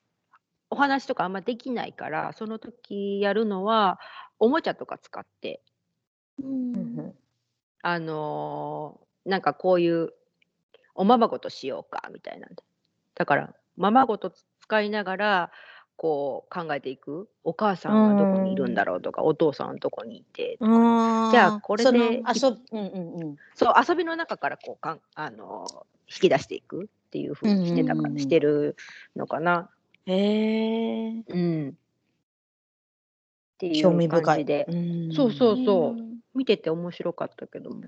[0.70, 3.98] お話とかあんまできないから、その時やるのは、
[4.38, 5.62] おもちゃとか使って、
[6.38, 7.14] うんうん
[7.82, 10.10] あのーなんかこういう、
[10.94, 12.62] おままごとしようか、みたいなんで。
[13.14, 15.52] だから、ままごと使いながら、
[15.96, 17.28] こう考えていく。
[17.44, 20.56] お母さんはどこにいるんだろうとか、お父さんはどこにいて。
[20.60, 21.30] うん。
[21.30, 23.36] じゃあこれで遊ぶうんうんうん。
[23.54, 28.76] そう、遊びの中からこうかん、あのー引き出していくっていうふうにしてたか、うんうんうんしてる
[29.14, 29.68] のかな。
[30.06, 31.24] へえ。
[31.28, 31.68] うん。
[31.70, 31.72] っ
[33.58, 34.38] てい興味う感深い。
[34.40, 34.66] じで。
[34.68, 36.07] うんそうそうそう。
[36.38, 37.82] 見てて面白かったけども。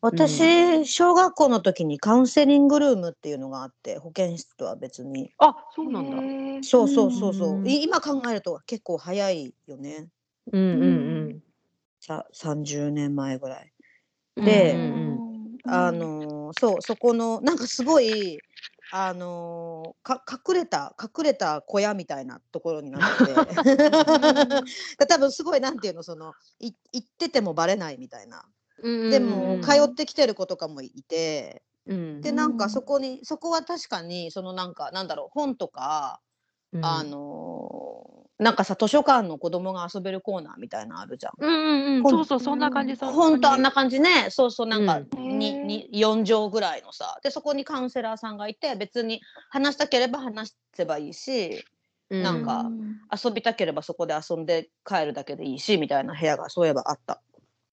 [0.00, 5.32] 私、小学校の時にカウンセリングルームっていうのがあって保健室とは別に。
[5.38, 6.18] あ、そうなんだ。
[6.62, 7.68] そうそうそうそう、うん。
[7.68, 10.08] い今考えると結構早いよね。
[10.52, 10.86] うんう
[11.30, 11.42] ん
[12.00, 13.72] さ30年前ぐらい。
[14.36, 14.44] うん。
[14.44, 15.70] でうんうん。
[15.70, 18.38] あのーそうそこのなんかすごい
[18.96, 23.34] あのーか隠れた隠れた小屋みたいなところになってて。
[25.08, 28.44] 多分すごいなんていうのそのい行っててもバレないみたいな。
[28.78, 29.10] うん。
[29.10, 31.64] でも通ってきてる子とかもいて。
[31.86, 32.20] うん。
[32.20, 36.20] でなんかそこにそこは確かにそのなんかなんだろう本とか、
[36.72, 36.84] うん。
[36.84, 41.32] あのーなんかさ図書館の子供が遊べるコーナーみたいなのあるじゃん。
[41.38, 42.02] うんうんうん。
[42.02, 42.96] そうそう、そんな感じ。
[42.96, 51.64] 本当あんな感感じねそうそうなんかうんに、に4畳ぐらいのさでそこにカウンセラーさんがいて別に話したければ話せばいいし
[52.10, 52.22] じ。
[52.22, 52.66] なんか
[53.10, 57.20] 遊びたければそこで遊んで帰るだけでいいしみたいな部屋がそういえばあった。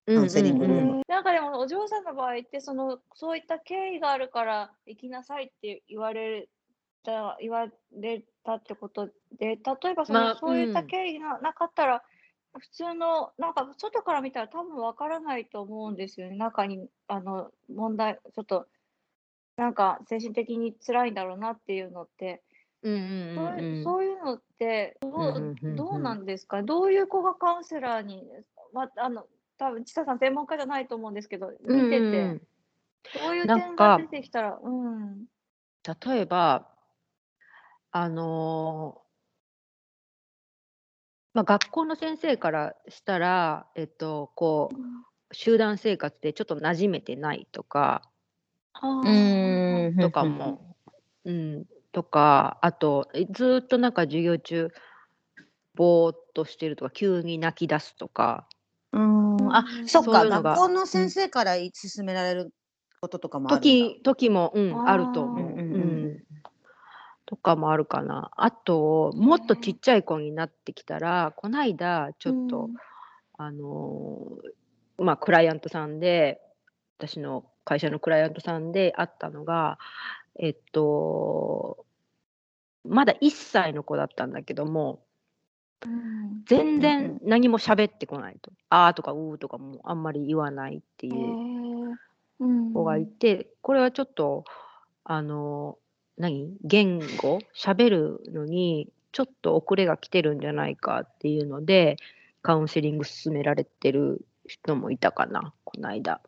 [0.07, 6.49] うん、カウンセリングルームうんうんなんかでもお嬢さんの場合ってそのそういった経緯があるから行きなさいって言われ
[7.03, 9.57] た言われたってことで例
[9.91, 12.03] えばその、まあそういったうん経緯がなかったら、
[12.59, 16.35] 普通のなんか外から見たら多分わからないと思うんですよね。
[16.37, 18.67] 中にあの問題ちょっと
[19.57, 22.41] なんか精神的に辛いんだろうなっていうのって、
[22.83, 23.83] うんうううんうん。
[23.83, 25.75] そういうのってどう,、うんうんうんうん。
[25.75, 26.63] どうなんですか？
[26.63, 28.23] どういう子がカウンセラーに、
[28.73, 32.07] ま、あの多分千田さん専門家じゃないと思うんですけど見てて。
[32.07, 32.41] うんうん。
[33.13, 35.25] そういう点が出てきたら、うん。
[35.83, 36.70] 例えば、
[37.91, 39.01] あのー
[41.33, 48.01] まあ、学校の先生からしたら、えっと、こう集団生活でちょっと馴染めてないとか、
[48.73, 49.97] はうーん。
[49.97, 50.75] とかも、
[51.23, 54.71] うん、とか、あと、えずーっとなんか授業中、
[55.75, 58.47] ぼーっとしてるとか、急に泣き出すとか、
[58.91, 59.55] うん。
[59.55, 60.11] あ、うんそっか。
[60.11, 62.53] そういう学校の先生から勧められる
[62.99, 63.67] こととかもあるんだ。
[63.67, 65.47] 時時も、うん、あると思う。
[65.47, 66.23] うんうんうんうん
[67.31, 68.29] とかもあるかな。
[68.35, 72.69] あと、もっとちっちゃい子になってきたら、こないだ、ちょっと、
[73.37, 76.41] あのーまあ、クライアントさんで、
[76.97, 79.79] 私の会社のクライアントさんであったのが、
[80.39, 81.85] えっと、
[82.83, 84.99] まだ1歳の子だったんだけども、
[85.85, 86.43] うん。
[86.47, 88.51] 全然何も喋ってこないと。
[88.67, 91.97] あーとかうーとかもあんまり言わないっていう
[92.41, 92.73] うん。
[92.73, 94.43] 子がいて、これはちょっと、
[95.05, 95.77] あの、
[96.21, 96.55] 何？
[96.63, 97.39] 言語？
[97.55, 101.97] 喋るのにちょっと遅れが来てるんじゃないかっていうので、
[102.41, 106.21] カウンセリング進められてる人もいたかな、この間。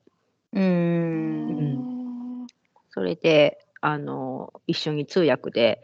[0.51, 2.47] うーん。
[2.89, 5.81] それで、あの、一緒に通訳で、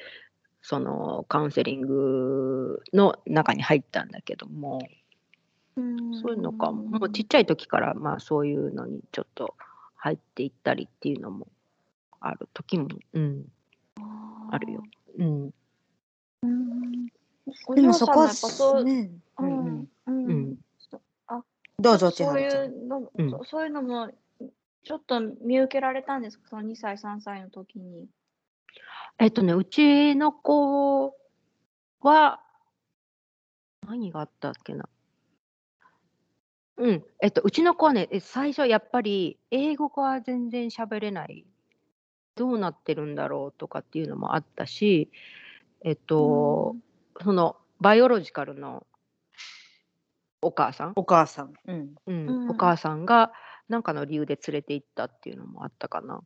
[0.62, 4.80] そのカウンセリングの中に入ったんだけども、
[5.76, 9.56] そういうのかも、もうちっちゃい時から、まあそういうのにちょっと
[9.96, 11.48] 入っていったりっていうのも
[12.20, 13.46] ある時も、うん、
[14.52, 14.84] あるよ。
[15.18, 15.52] うん。
[17.68, 19.12] おでも嬢さんもやそこはっぱそう、ね。
[19.40, 20.58] ううんうんん、ううんん。
[21.80, 22.48] どうぞ、千そうい。
[22.48, 24.12] うの、うんそそういうのも
[24.84, 26.48] ちょっと見受けられたんですか？
[26.50, 28.08] その2歳、3歳の時に。
[29.20, 31.14] えっとね、うちの子
[32.02, 32.42] は、
[33.88, 34.88] 何があったっけな？
[36.78, 41.46] うん、えっと、うちの子はね、え最初やっぱり英語が全然喋れない。
[42.40, 45.12] どうなってるんだろうとかっていうのもあったし、
[45.84, 46.78] えっと、
[47.22, 48.88] そのバイオロジカルの
[50.42, 51.54] お母さん、お母さん。
[51.68, 51.96] うん。
[52.08, 53.34] うんうんお母さんが
[53.68, 56.22] 何かの理由で連れて行ったっていうのもあったかな。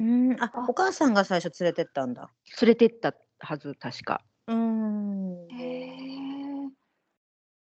[0.00, 0.32] うん。
[0.42, 2.28] ああ、お母さんが最初連れてったんだ。
[2.60, 4.20] 連れて行ったはず、確か。
[4.48, 5.48] うーん。
[5.48, 6.68] へえ。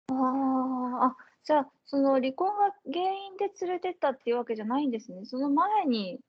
[0.07, 5.25] あーあ、じゃあ、その離婚が原因で連れてったっていうわけじゃないんですね。
[5.25, 6.19] その前に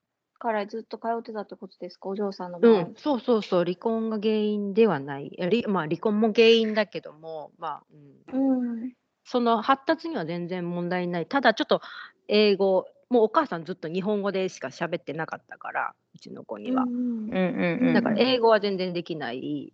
[0.45, 2.73] からずっと通ってたってことですか、お嬢さんの場合。
[2.73, 5.29] うん、そうそうそう、離婚が原因ではない。
[5.29, 7.83] いやりまあ、離婚も原因だけども、まあ、
[8.31, 8.93] うん、うん。
[9.25, 11.27] その発達には全然問題ない。
[11.27, 11.81] ただちょっと
[12.29, 16.83] 英語、もうお母さんずっと日本語でしか喋ってなかったから、うちの子には。
[16.83, 17.95] うんうん。
[17.95, 19.73] だから英語は全然できない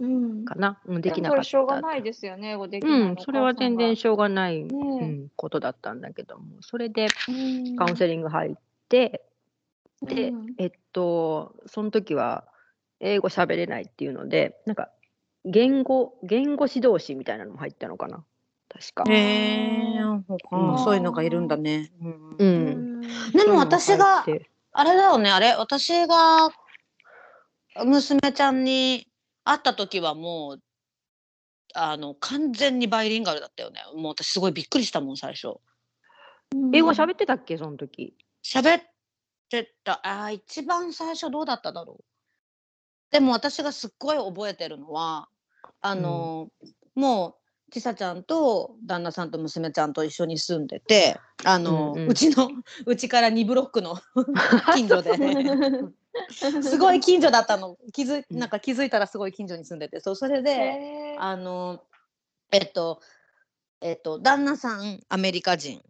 [0.00, 0.44] うん。
[0.44, 0.80] かな。
[0.86, 1.42] うん、できなそかった。
[1.42, 8.54] れしょうがないですよね、英語できないのうん、それは全然しょうがない、ねえうん、ことだったんだけども、それでうんカウンセリング入っ
[8.88, 9.22] て、
[10.04, 12.44] で、うんえっと、その時は
[13.00, 14.90] 英語喋れないっていうので、なんか
[15.44, 18.24] 言語、言語指導士みたいなのも入ったのかな、
[18.68, 19.04] 確か。
[19.08, 21.92] へえ、他うんそういうのがいるんだね。
[22.00, 22.36] うんう。
[22.38, 23.00] うんん
[23.32, 24.24] でも私が
[24.72, 26.50] あれだよね、あれ、私が
[27.84, 29.06] 娘ちゃんに
[29.44, 30.62] 会った時はもう、
[31.74, 33.80] あの、完全にバイリンガルだったよね。
[33.94, 35.56] もう私すごいびっくりしたもん、最初。
[36.72, 38.16] 英語喋ってたっけ、その時？
[38.44, 38.82] 喋っ
[39.48, 42.04] てた、あー一番最初どうだっただろう。
[43.10, 45.28] でも私がすっごい覚えてるのは、
[45.80, 46.48] あの、
[46.94, 52.14] もう、ちさちゃんと旦那さんと娘ちゃんと一緒に住んでて、あの、うんううん。
[52.14, 52.50] ちの、
[52.86, 53.96] うちから2ブロックの
[54.74, 55.16] 近所で、
[56.62, 57.76] すごい近所だったの。
[57.92, 61.84] 気づなんか気づいたらすごい近所に住んでて、そう、それで、あの、
[62.50, 63.00] えっと、
[63.80, 65.82] えっと、旦那さん、アメリカ人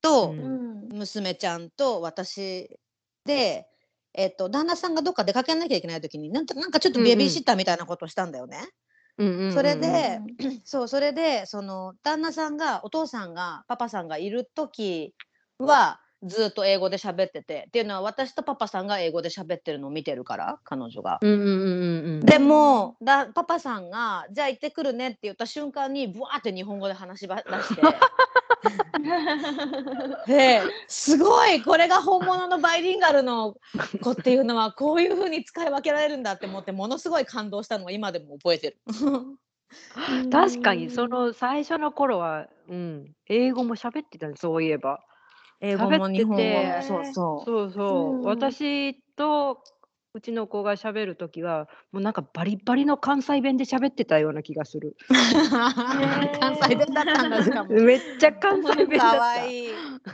[0.00, 0.38] と、うん。
[0.38, 0.88] うん。
[0.92, 2.78] 娘ちゃんと私
[3.24, 3.66] で、
[4.14, 8.58] えっと、旦那さんがどっか出かけなきゃいけない時になんかなんかちょっとベビーシッターみたいなことをしたんだよね。
[9.18, 10.20] うんうんうんうんそれで、
[10.64, 15.14] そうそれでその旦那さんがお父さんがパパさんがいる時
[15.58, 21.18] はずっと英語で喋っててっていうのは私とパパさんが英語で喋ってるのを見てるから彼女が。
[21.20, 22.20] うんうんうんうんうん。
[22.20, 27.82] でもだパパさんが「じゃあ行ってくるね」って言った瞬間にブワーって日本語で話しば出して。
[30.26, 33.56] ですごいこれが本物のバイリンガルの
[34.00, 38.78] 子っていうのはこういう風に使い分けられるんだって思ってものすごい感動したのを今でも覚えてる。
[40.30, 45.00] 確かに、その最初の頃は、うん、英語も喋ってたね、そういえば。
[45.60, 47.44] 英語も日本語喋ってもそうそう。
[47.44, 49.62] そうそう、うん私と
[50.14, 54.94] うちの子が喋るときは、もうなんかバリバリの関西弁で喋ってたような気がする。
[55.08, 57.70] 関西弁だったんだしかも。
[57.72, 59.10] めっちゃ関西弁だった。
[59.12, 59.68] かわいい。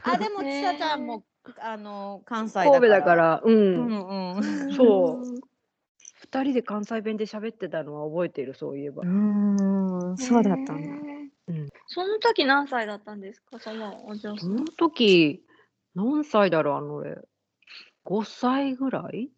[0.05, 1.25] あでもちさちゃんも
[1.59, 2.73] あの関西だから。
[2.79, 4.73] 神戸だから、う、うんんうん。
[4.73, 5.41] そう。
[6.21, 9.03] 二人で関西弁で喋ってたのは覚えてる、そういえば。
[9.03, 10.95] うーん、そうだったんだ。
[11.49, 13.59] うんその時何歳だったんですか？
[13.59, 14.39] そのお嬢さん。
[14.39, 15.43] その時、
[15.95, 17.19] 何歳だろう、あの俺。
[18.05, 19.31] 5歳ぐらい？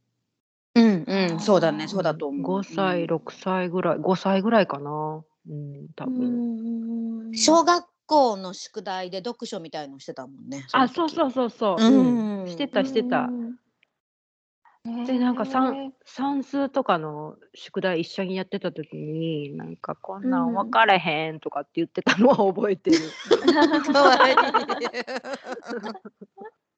[0.75, 2.61] うんうん、そうだね、そうだと思う。
[2.61, 5.25] 5歳、うん6歳ぐらい、5歳ぐらいかな。
[5.49, 7.31] うん、多う分。
[7.31, 10.65] ん小学校の宿題で読書みたいのしてたもんね。
[10.73, 11.83] あ、そうそうそうそう。
[11.83, 13.29] うんうんしてた、してた。
[15.07, 22.99] で、なんか算算数とかの宿題一緒にやってた時に、なんかこんなん分かれへんとかって言ってたのは 覚えてる。
[23.93, 24.37] かわいい。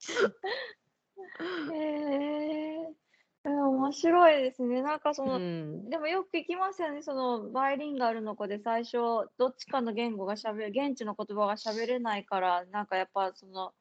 [1.72, 3.01] へえー、
[3.44, 4.82] 面白いですね。
[4.82, 7.02] なんかその、うん、でもよく聞きますよね。
[7.02, 8.98] そのバイリンガルの子で最初
[9.36, 13.72] どっちかの言語がしゃべる現地の言葉がしゃべれないからなんかやっぱその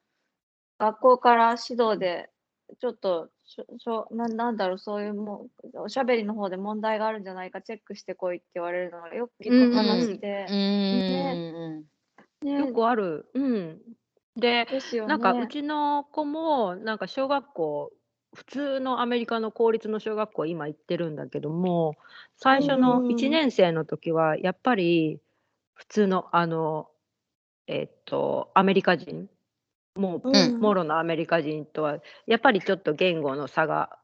[0.80, 2.32] 学校から指導で
[2.80, 11.86] ちょっとしょしょななんだろうそういうもんおしゃべりの方で問題があるんじゃないかチェックしてこいって言われるのがよく聞く話でう、ん
[12.44, 13.30] ねよくある。
[13.34, 13.82] うん。
[14.36, 15.10] で、ですよね。
[15.10, 17.92] なんかうちの子もなんか小学校
[18.34, 21.96] 普通のアメリカの公立の小学校今行ってるんだけども
[22.38, 25.20] 最初のうん1年生の時はやっぱり
[25.74, 26.90] 普通のあの
[27.68, 29.30] えっとアメリカ人
[29.96, 30.60] もううん。
[30.60, 33.98] もろのアメリカ人とはやっぱりちょっと言語の差が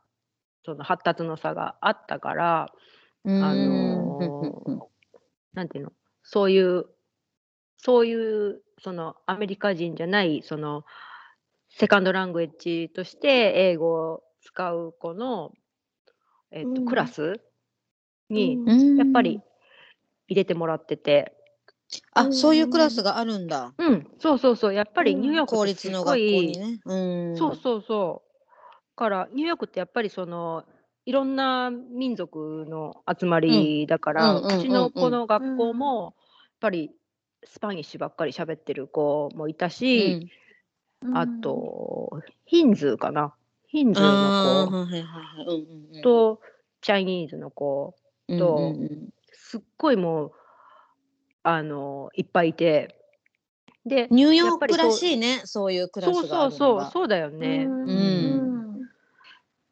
[0.65, 2.71] その発達の差があったから
[3.23, 3.43] うん。
[3.43, 4.87] あのー
[5.53, 5.93] なんていうの？
[6.23, 6.85] そういう
[7.77, 8.13] そうい
[8.51, 10.83] うそのアメリカ人じゃないその
[11.79, 15.51] セカンドラングエッジとして英語を使う子の、
[16.51, 16.85] えっとうん。
[16.85, 17.39] クラス
[18.31, 18.57] に
[18.97, 19.41] やっぱり
[20.27, 21.33] 入れてもらってて、
[22.13, 23.73] あ、そういうクラスがあるんだ。
[23.77, 24.73] うん、そうそうそう。
[24.73, 26.79] やっぱりニューヨークって公立の学校にね。
[26.85, 27.37] うん。
[27.37, 28.95] そうそうそう。
[28.95, 30.63] からニューヨークってやっぱりその
[31.05, 36.13] いろんな民族の集まりだから、うちの子の学校うんもやっ
[36.59, 36.89] ぱり
[37.45, 40.27] Spanish ばっかり喋ってる子もいたし、
[41.13, 43.33] あとヒンズーかな。
[43.67, 44.71] ヒンズーの
[45.93, 46.01] 子。
[46.01, 46.41] と
[46.81, 47.95] チャイニーズの子
[48.27, 49.09] とうんうんうん。
[49.31, 50.31] すっごいもう
[51.43, 52.93] あのいっぱいいて。
[53.85, 56.83] でニューヨークらしいね、そういうクラそうスそうるのが。
[56.83, 57.65] そうそうだよね。
[57.65, 57.89] うん。
[57.89, 58.81] うん。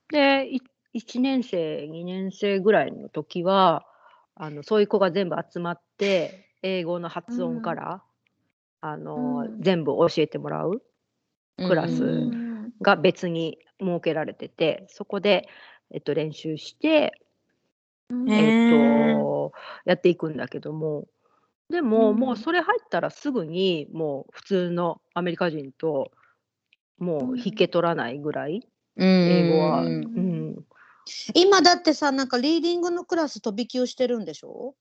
[0.10, 0.62] でい
[0.94, 3.86] 1年生2年生ぐらいの時は
[4.36, 8.02] あのそういう子が全部集まって英語の発音から、
[8.82, 10.82] あのうん全部教えてもらう
[11.58, 15.48] クラスうんが別に設けられててそこで、
[15.92, 17.14] えっと、練習して、
[18.10, 18.68] えー。
[18.68, 19.54] っと、
[19.86, 21.06] やっていくんだけども
[21.70, 22.18] でも、うん。
[22.18, 26.12] もうそれ入ったらすぐにもう普通のアメリカ人と
[26.98, 30.52] もう引け取らないぐらい、英語は、ううん。
[30.52, 30.66] ん
[31.36, 34.76] 今だってさ、なんかリーディングのクラス飛び級してるんでしょ？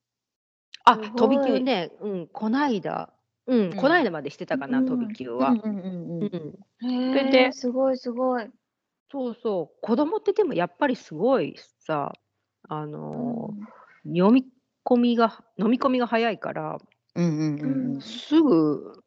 [0.85, 3.13] あ飛び級ね、うん、こないだ、
[3.47, 3.77] うん、うん。
[3.77, 5.51] こないだまでしてたかな、うん飛び級は。
[5.51, 6.55] うんうんうんうん。
[6.83, 6.91] うん。
[6.91, 8.49] へでえすごいすごい。
[9.11, 12.13] そうそう、子供ってでもやっぱりすごいさ、
[12.69, 13.65] あのー
[14.07, 14.45] 読み
[14.85, 16.79] 込みが、飲み込みが早いから、
[17.15, 19.03] うんうんうんすぐ、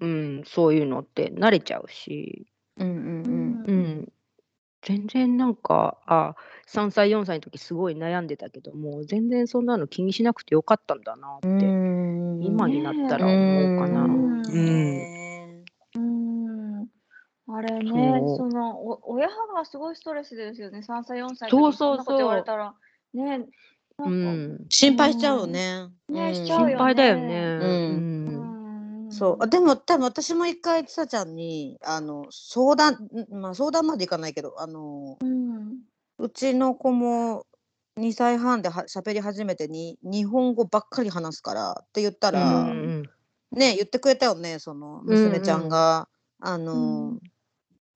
[0.00, 3.64] うん、そういうのって慣れちゃうし、うんうん。
[3.66, 4.12] うん、
[4.84, 14.04] 全然なんか、あ、3歳、4歳の時すごい悩んでたけども、全然そんなの気にしなくてよかったんだなって、うん今になったら思うかな。
[14.04, 14.42] うん。
[14.42, 15.64] ね
[15.96, 16.86] うん。
[17.48, 20.82] あれね、そのお親がすごいストレスですよね。
[20.82, 22.74] 3歳、4歳そうそうにそんなこと言われたら、
[23.14, 23.48] ね、なんか、
[23.98, 25.88] うん、心配しちゃうよね。
[26.08, 26.34] ねうん。
[26.34, 27.58] しちゃうよ心配だよね。
[27.60, 28.13] うん
[29.14, 29.36] そう。
[29.40, 35.78] あでも多分私も一回ちさちゃんにあの相談んまあ相談までいかないけどあのうん。
[36.18, 37.46] うちの子も
[37.98, 43.02] 2歳半では喋り始めてに日本語ばっかり話すからって言ったうら、ん
[43.52, 46.08] ね言ってくれたよねその娘ちゃんが、
[46.40, 47.20] あの、うん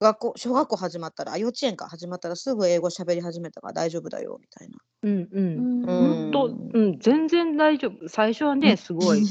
[0.01, 4.79] 学校小学校始まったらあ幼稚園か始まったらすぐ英語喋り始めたから大丈夫だよみたいな。
[5.03, 5.83] うんうん。
[5.83, 6.31] ううん。
[6.33, 8.09] と、うん、全然大丈夫。
[8.09, 9.23] 最初はね、 すごい、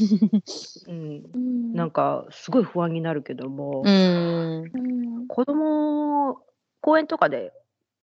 [0.88, 1.74] うん、うん。
[1.74, 4.63] なんか、すごい不安になるけども、うん。
[4.63, 6.41] うん子供、
[6.82, 7.51] 公園とかで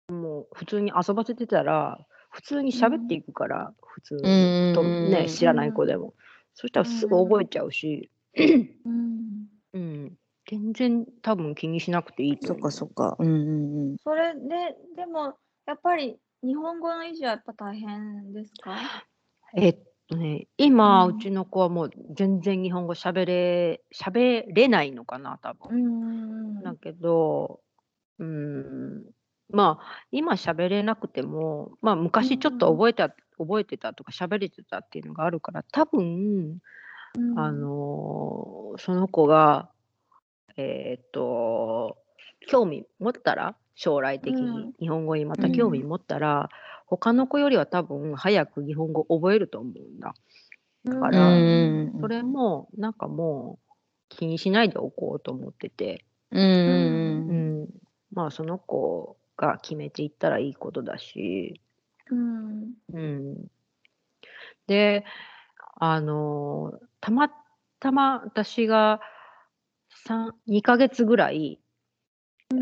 [0.08, 1.98] もう普通に遊ばせてたら、
[2.30, 5.10] 普通に喋っていくから、普通に、とうん。
[5.10, 6.14] ね、知らない子でも。
[6.54, 8.44] そしたらすぐ覚えちゃうし、うん
[8.84, 9.41] うん、
[10.46, 12.62] 全然多分気にしなくていいとそっ思う。
[12.64, 13.16] かそっか。
[13.18, 13.96] うんうんうん。
[14.02, 15.36] それで、でも、
[15.66, 18.74] やっぱり日本語の維持はやっぱ大変ですか？
[19.54, 19.78] えっ
[20.08, 25.76] とね、今、うんうちの子はもう全然日本語喋れ、喋れないのかな、多分。
[25.76, 27.60] うんだけど、
[28.18, 29.04] うん
[29.50, 36.58] まあ今喋れなくても、まあ、昔ちょっと覚えた、覚えてたとか喋れてたっていうのがあるから多分、
[37.16, 39.68] うんあのその子が
[40.56, 41.96] えーっと
[42.48, 44.52] 興味持ったら将来的うん。
[44.52, 46.50] に日本語にまた興味持ったら、
[46.86, 50.14] 他の子よりは多分早く日本語覚えると思うんだ。
[50.84, 53.74] だかうら、んそれもなんかもう
[54.08, 56.44] 気にしないでおこうと思ってて、うんう
[57.28, 57.64] うん。
[57.64, 57.68] ん、
[58.12, 61.60] まあその子が決めていったらいいことだし、
[62.10, 62.72] うん。
[62.92, 63.50] うん、
[64.66, 65.04] で
[65.76, 67.30] あのたま
[67.80, 69.21] たま私が3
[70.46, 71.60] 2ヶ月ぐらい、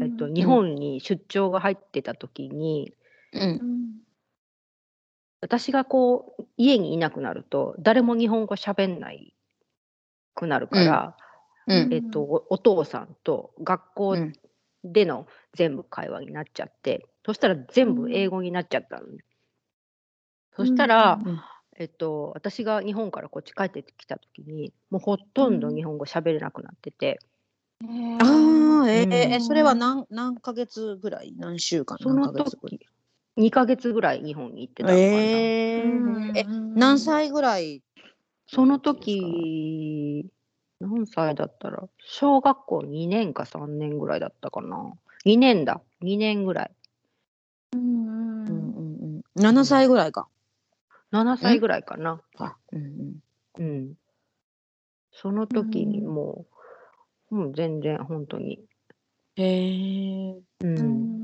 [0.00, 2.92] えっと、日本に出張が入ってた時に、
[3.32, 3.42] うん。
[3.42, 3.90] うん。
[5.40, 9.34] 私がこう家にいなくなると誰も日本語喋んない
[10.34, 11.16] くなるから、
[11.66, 11.88] うん。
[11.92, 14.32] えっと、おお父さんと学校うん。
[14.82, 19.06] での全部会話になっちゃって、そしたら全部英語になっちゃったの。
[19.08, 19.18] ね、
[20.56, 21.40] そしたら、うん
[21.80, 27.18] えっと、私が日本からこっち帰ってきた時にもうほとんど日本語喋れなくなってて、
[27.82, 29.40] ああ、えうん。
[29.40, 31.32] それは何何ヶ月ぐらい？
[31.38, 31.96] 何週間？
[31.98, 32.78] その時。
[33.38, 35.08] 2ヶ月ぐらい日本に行ってたのかな。
[35.08, 36.38] えー。
[36.40, 37.82] え何歳ぐらい
[38.46, 40.26] その時、
[40.80, 44.92] 何歳だったら、小学校2年か3年ぐらいだったかな。
[45.24, 45.80] 2年だ。
[46.02, 46.70] 2年ぐらい。
[47.72, 49.22] うんうんうん。
[49.36, 49.42] うん。
[49.42, 50.28] 7歳ぐらいか。
[51.10, 52.22] 7歳ぐらいかな。
[52.36, 53.20] あうん
[53.58, 53.94] うんうん。
[55.12, 56.46] その時にうんも
[57.30, 58.60] う、もう全然本当に。
[59.36, 60.32] へえ。
[60.32, 60.44] う。
[60.62, 61.20] うんん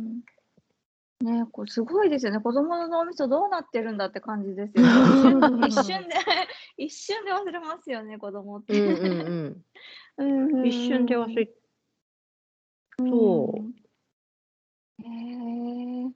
[1.20, 6.14] ねこれすごいですよね子供の脳みそどうなってるんだって感じですよね 一瞬で
[6.76, 9.64] 一瞬で忘れますよね子供って、うんうん
[10.18, 10.66] うんうん。
[10.66, 11.50] 一瞬で忘れ、
[12.98, 13.74] そううん
[14.98, 16.12] へえ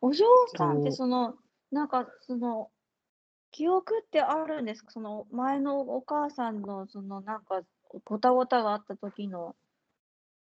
[0.00, 0.24] お嬢
[0.56, 1.36] さんってその
[1.70, 2.70] なんかその
[3.60, 4.90] 記憶ってあるんですか？
[4.90, 7.60] その前のお母さんのそのなんか
[8.06, 9.54] ごたごたがあった時の。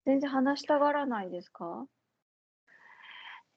[0.05, 1.87] 全然話したがらないですか？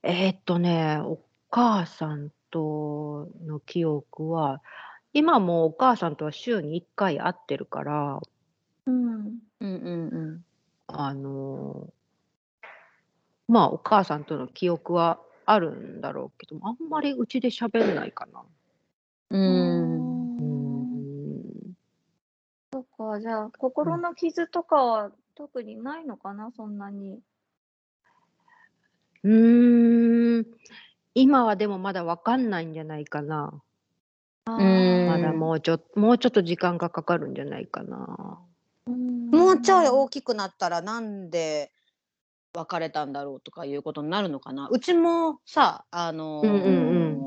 [0.02, 1.18] えーっとね、お
[1.50, 4.62] 母さんとの記憶は、
[5.12, 8.20] 今もお母さんとは週に1回会ってるから、
[8.86, 8.94] うん。
[8.94, 10.44] うんうん
[10.86, 11.92] あの
[13.46, 18.42] まあお母さんとの記憶はあるんだろうけどあんまりうちで喋んないかな。
[19.34, 19.40] うん。
[19.40, 20.38] うん。
[20.38, 20.64] うん
[22.74, 27.20] そっか、じゃあ、心の傷とかは特にないのかな、そんなに。
[29.22, 30.46] うーん
[31.14, 33.62] 今はでもまだわかんないんじゃないかな。
[34.46, 38.40] うんまだもうちょもうちょっと時間がかかるんじゃないかな。
[38.86, 41.72] もうちょい大きくなったらなんで
[42.54, 44.68] 別れたんだろうとかいうことになるのかな。
[44.68, 46.70] うちもさ、あのーうんう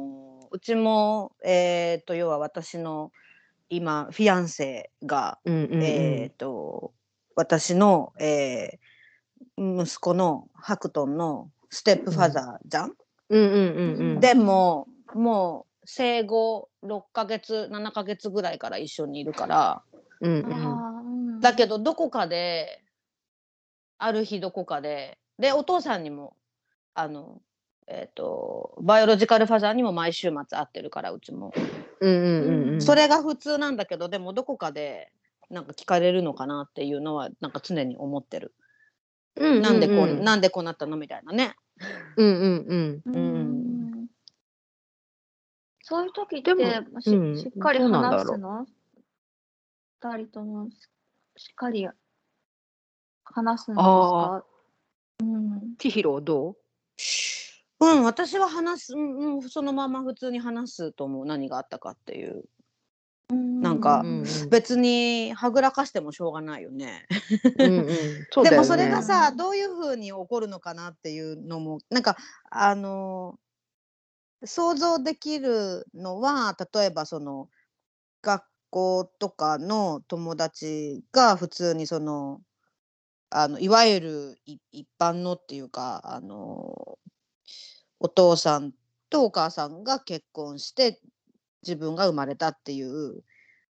[0.03, 0.06] ん
[0.51, 3.11] うちも、えっ、と、要は私の
[3.69, 5.83] 今、フィアンセが、うんうんうん。
[5.83, 6.93] えっ、と、
[7.35, 8.87] 私の、えー
[9.57, 12.93] 息子のハクトンのステップファザーじゃん、
[13.29, 14.19] うんうんうんうん。
[14.19, 19.81] でも、もう生後6ヶ月、7ヶ月ぐらいから一緒にいるから、
[20.21, 21.41] うんうん。
[21.41, 22.83] だけどどこかで
[23.97, 26.35] ある日どこかででお父さんにも
[26.93, 27.41] あの
[27.87, 31.53] えっ、とバイオロジカルファザーにも毎週末会ってるからうちも、
[32.01, 32.81] うんうんうんうん。
[32.81, 35.11] それが普通なんだけどでもどこかで
[35.49, 38.53] なんか聞かれるのかなっていうのはなんか常に思ってる、
[39.37, 41.55] うんうんうん、なんでこうなんでこうなったのみたいなね。
[42.17, 43.15] うんうんうん。
[43.15, 44.07] うん
[45.89, 47.37] そういう時ってでもし,、うん。
[47.37, 48.65] しっかり話すの？
[50.01, 50.73] 二人ともし
[51.37, 51.87] しっかり
[53.23, 54.43] 話すんですか？
[55.21, 55.75] うん。
[55.77, 56.57] 千尋どう？
[57.79, 61.25] うん私は話す、うんうん、そのまま普通に話すと思う。
[61.25, 62.43] 何があったかっていう。
[63.29, 64.05] なんか
[64.49, 67.05] 別にはぐらかしてもしょうがないよね。
[67.59, 67.87] うんうん。
[68.43, 72.15] でもそれがさどういうふうに起こるのかなっていうのもなんか
[72.49, 73.37] あの
[74.45, 77.49] 想像できるのは例えばその
[78.21, 82.41] 学校とかの友達が普通にその
[83.29, 86.97] あのいわゆるい一般のっていうかあの
[87.99, 88.73] お父さん
[89.09, 90.99] とお母さんが結婚して
[91.63, 93.23] 自分が生まれたっていう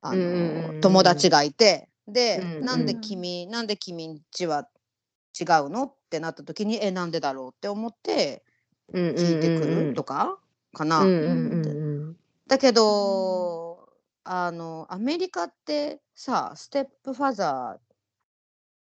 [0.03, 2.65] あの、友達がいてで、うんうん。
[2.65, 4.69] なんで君なんで君んちは
[5.39, 8.43] 違うのってなった時にえなんでだろうって思って
[8.93, 10.39] 聞いてくるとか
[10.75, 11.05] かな。
[12.47, 13.89] だけど
[14.25, 17.81] あのアメリカってさステップファザー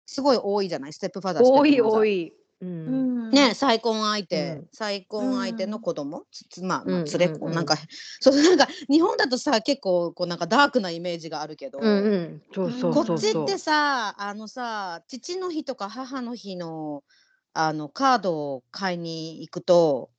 [0.06, 0.92] すごい多いじゃない？
[0.92, 2.34] ステップファザー多い多い。
[2.60, 3.30] うん。
[3.30, 4.68] ね、再婚相手、うん。
[4.72, 7.54] 再婚相手の子供、つつまあ、まあ、うん連れ子、うんうん。
[7.54, 7.76] なんか、
[8.20, 11.80] そう、なんか、日本だとさ、結構、こう、なんかダークなイメージがあるけど。
[11.80, 17.04] こっちってさ、あのさ、父の日とか母の日の。
[17.52, 20.10] あのカードを買いに行くと、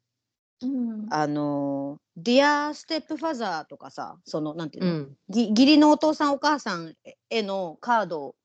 [0.61, 1.07] うん。
[1.09, 5.17] あの、 Dear Stepfather とかさ、その、なんていうの、うん。
[5.29, 6.93] ぎ義理のお父さんお母さん
[7.29, 8.35] へのカード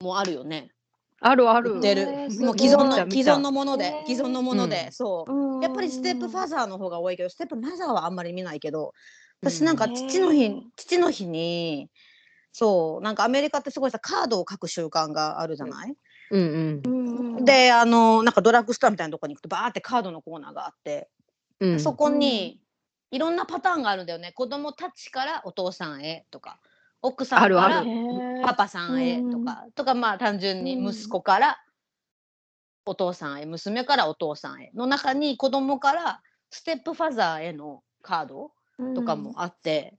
[0.00, 0.70] もあるよね。
[1.20, 1.72] あるある。
[1.74, 2.06] 売ってる。
[2.40, 4.92] もう既存の既存のもので既存のもので、うん。
[4.92, 5.62] そう。
[5.62, 8.92] やっぱり stepfather の方が多いけど stepmother はあんまり見ないけど
[9.40, 9.66] 私うん。
[9.66, 11.90] なんか父の日、父の日に
[12.52, 15.94] そうなんかアメリカってすごいさカードを書く習慣があるじゃない、
[16.30, 17.44] うんうん。
[17.44, 21.08] であのなんかドラッグストアみたいなとこに行くとバーってカードのコーナーがあって、
[21.60, 21.80] うん。
[21.80, 22.60] そこに
[23.10, 24.32] いろんなパターンがあるんだよね。
[24.32, 26.60] 子供たちからお父さんへとか
[27.06, 27.90] 奥さんからある
[28.44, 31.58] パパさんへとか、とかまあ単純に息子から
[32.84, 38.50] お父さんへ娘からお父さんへの中に子供からステップファザーへのカード
[38.94, 39.94] とかもあって、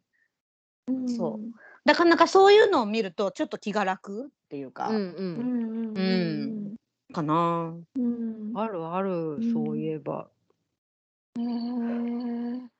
[1.18, 1.40] そう。
[1.86, 6.76] なかなかそういうのを見るとちょっと気が楽っていうか、うんうんうん
[7.14, 7.74] かな。
[7.96, 8.52] うん。
[8.56, 10.28] あるあるんそういえば。
[11.40, 12.77] へー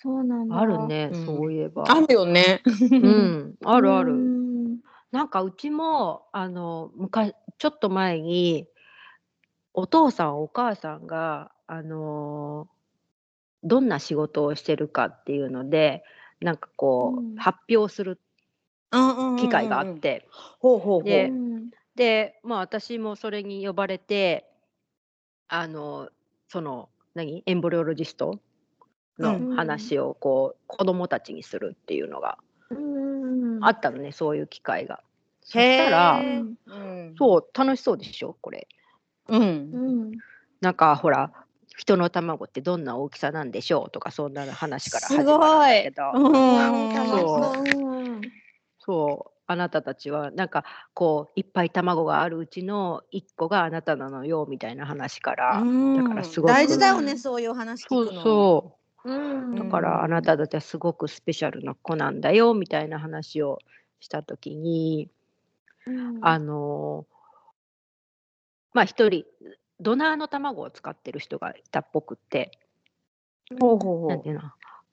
[0.00, 0.58] そうなんだ。
[0.60, 1.26] あるねうん。
[1.26, 1.84] そういえば。
[1.88, 2.62] あるよね。
[2.64, 3.54] うん。
[3.64, 4.78] あるあうるん。
[5.10, 8.68] なんかうちもあの昔ちょっと前に
[9.74, 12.68] お父さんお母さんがあの
[13.64, 16.04] どんな仕事をしてるかっていうので
[16.40, 17.36] なんかこう、うん。
[17.36, 18.20] 発表する
[18.92, 19.36] うんうんうんうん。
[19.38, 19.98] 機会があっ。
[19.98, 20.28] て、
[20.60, 21.04] ほうほうほう。
[21.04, 21.70] でうん。
[21.96, 24.46] でまあ私もそれに呼ばれて
[25.48, 26.10] あの
[26.48, 27.42] その何？
[27.46, 28.40] エンブリオロジストうん
[29.18, 32.38] の話をこう、子供たちにするっていうのが
[32.70, 35.00] うんあったのねそういう機会が。
[35.42, 36.56] そしたらうん。
[37.18, 38.36] そう楽しそうでしょ？
[38.40, 38.68] これ。
[39.28, 39.40] うん。
[39.40, 40.12] うん
[40.60, 41.32] なんかほら
[41.76, 46.10] 人の卵ってどんな大きさなんでしょうとかそんな話からす始まるんごいだけど。
[46.12, 46.18] う
[48.18, 48.22] ん
[48.80, 50.62] そうあなたたちはなんか
[50.92, 58.22] こういっぱい卵があるうちの1個があなたなのよみたいな話から、うんだからすごく大事だよね、そういう話聞そうくの。
[58.22, 58.72] そううん
[59.56, 63.58] だからあなたたちはすごくスペシャルな子なんだよみたいな話を
[64.00, 65.10] した時に、
[65.86, 66.18] うん。
[66.22, 67.06] あの
[68.74, 69.24] まあ一人
[69.80, 72.52] ドナーの卵を使ってる人がいたっぽくって、
[73.60, 74.08] ほうほうほう。
[74.10, 74.42] なんていうの？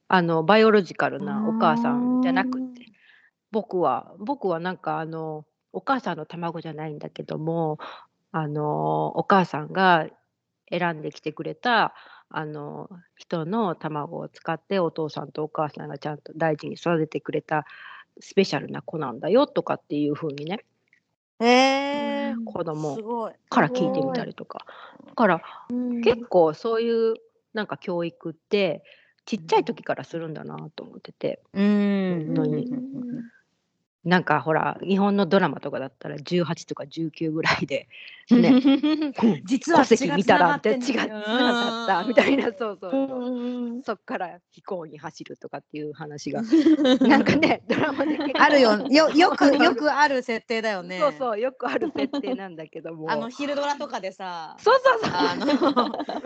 [0.07, 2.85] あのバイオロジカルなお母さんじゃなくて。
[3.51, 7.79] 僕は僕はなんかあのお母さんの卵じゃないんだけども
[8.33, 10.07] あのお母さんが
[10.69, 11.93] 選んできてくれた
[12.29, 17.65] あの人の卵を使ってお父さんとお母さんがちゃんと大事に育ててくれた
[18.19, 20.59] スペシャルな子なんだよとかっていう風にね
[21.39, 21.47] へ
[22.29, 23.31] えうん子供。
[23.49, 24.65] から聞いてみたりとか。
[25.05, 26.01] だからうん。
[26.01, 27.15] 結構そういう
[27.53, 28.83] なんか教育って
[29.25, 31.41] ちっちゃい時からするんだなと思ってて。
[31.53, 32.25] うん。
[32.27, 32.67] 本当に
[34.05, 37.87] なんかほら日本のドラマとかだったら18とか19ぐらいで
[38.29, 38.61] ね
[39.43, 43.07] 実戸籍見たらって違ってなかったみたいなそうそうう。
[43.07, 46.41] そう、んそっから飛行に走るとかっていう話が
[47.01, 48.77] なんかねドラマであるよ。
[48.89, 50.99] よ よくよくある設定だよね。
[50.99, 53.09] そうそうよくある設定なんだけども。
[53.11, 54.55] あの昼ドラとかでさ。
[54.59, 55.11] そうそうそう。
[55.13, 55.45] あの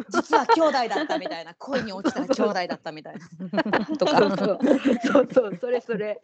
[0.10, 3.86] 実は兄弟だったみたいな恋に落ちたら兄弟だったみたいな。
[3.98, 4.60] とかそう。
[5.06, 6.22] そうそうそれそれ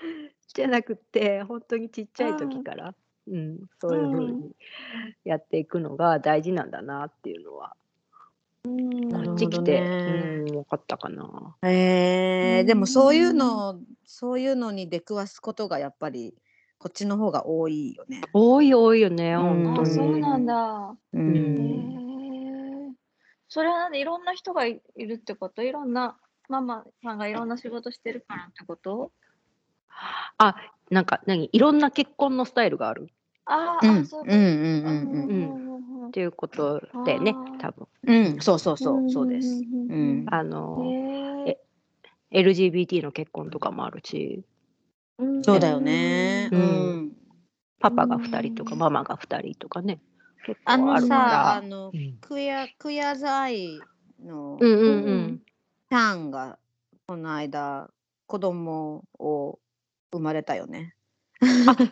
[0.54, 2.94] じゃなくて本当にちっちゃい時から、
[3.26, 4.56] うん、そういうふうに
[5.24, 7.76] やっていくのが大事なんだなっていうのは、
[8.64, 11.56] なるほどこっち来て、ねうん、分かったかな。
[11.62, 16.34] へえでもそういうのそういうのに出くわすことがやっぱり
[16.78, 18.22] こっちの方が多いよね。
[18.32, 19.38] 多い多いよね、うん。
[19.38, 19.90] あ本当に。
[19.90, 20.96] そうなんだ。
[21.12, 22.90] うへん。
[22.90, 22.94] え。
[23.48, 25.62] それはなんでいろんな人がいいるってこと？
[25.62, 26.18] いろんな
[26.48, 29.12] ママさんがいろんな仕事してるからってこと？
[30.38, 30.56] あ
[30.90, 31.48] なんか何？
[31.52, 33.08] いろんな結婚のスタイルがある。
[33.46, 35.30] あーあ、うんそううんうんうん
[36.02, 36.08] うん。
[36.08, 37.34] っていうことでね。
[37.60, 37.86] 多分。
[38.06, 39.62] うんうんそうそうそうそうです。
[39.62, 40.26] ううん。
[40.30, 40.82] あの
[41.46, 41.58] へえ。
[42.30, 44.44] LGBT の結婚とかもあるし。
[45.18, 45.42] うん。
[45.44, 46.48] そうだよね。
[46.52, 47.00] ううん。
[47.06, 47.12] ん。
[47.80, 48.78] パパが2人とかうん。
[48.80, 49.98] ママが2人とかね。
[50.46, 51.68] 結あの構あるかさあら。
[51.68, 52.18] のうん。
[52.20, 53.78] クヤクヤザイ
[54.24, 55.42] のうんうんうん。
[55.90, 56.30] ちゃん。
[56.30, 56.58] が
[57.06, 57.90] この間
[58.26, 59.58] 子供を
[60.12, 60.94] 生まれたよね。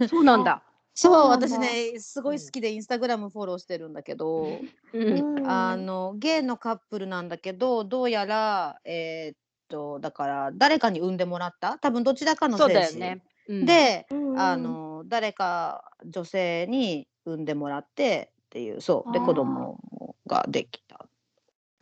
[0.08, 0.62] そうなんだ。
[0.98, 4.60] そう私ねすごい好きでインスタグラムフォローしてるんだけど、
[4.94, 5.36] うん。
[5.36, 5.46] うん。
[5.50, 9.38] あのゲイのカップルなんだけどどうやらえーっ
[9.68, 11.78] とだから誰かに産んでもらった？
[11.78, 13.22] 多分どちらかのそう精子だよね。
[13.48, 19.12] うん、で、うんあの誰か女性に産んでもらってっっていうそう。
[19.12, 19.78] で子供
[20.26, 21.06] ができた。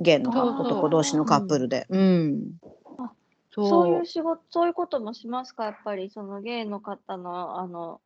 [0.00, 1.86] ゲイの男同士のカップルで。
[1.88, 2.58] うん
[3.54, 3.68] そう。
[3.68, 5.64] そういう仕事、そういうこともしますか？
[5.66, 8.00] やっぱり、そのゲイの方の、あの、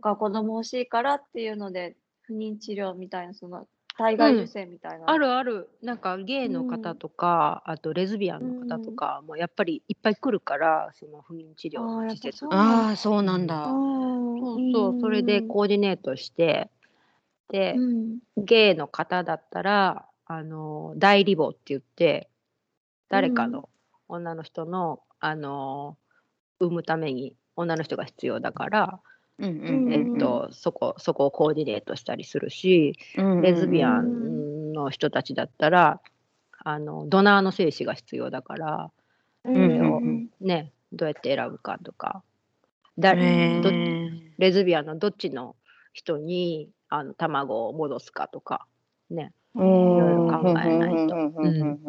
[0.00, 3.66] が子供欲しいからっていうので、不妊治療みたいな、その、
[3.96, 5.08] 体外受精みたいな。
[5.08, 5.68] あるある。
[5.82, 13.66] なんかゲイの方とか、あとレズビアンの方とかもやっぱりいっぱい来るからその不妊治療の施設ああそうなんだ。
[13.66, 13.68] う
[14.36, 14.40] ん。
[14.40, 15.00] そうそう。
[15.00, 16.70] それでコーディネートして
[17.50, 18.18] で、うん。
[18.36, 22.28] ゲイの方だったらあの代理母って言って
[23.08, 23.68] 誰かの
[24.08, 25.96] 女の人の、あの
[26.60, 29.00] 産むために女の人が必要だから、
[29.38, 36.00] うんうんえっと、そこそこをコーディネートしたりするし、うんレズビアンの人たちだったら
[36.58, 38.90] あのドナーの精子が必要だから、
[39.44, 40.30] うんうんをうん。
[40.40, 42.22] ね、どうやって選ぶかとか。
[42.96, 45.56] レズビアンのどっちの
[45.92, 48.66] 人にあの卵を戻すかとか、
[49.10, 51.16] ね、いろいろ考えないと。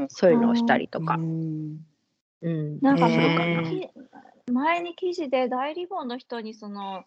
[0.09, 1.15] そういうのをしたりとか。
[1.15, 1.77] う、ん
[2.41, 7.03] うん、なんかへーそのき前に記事で代理母の人にその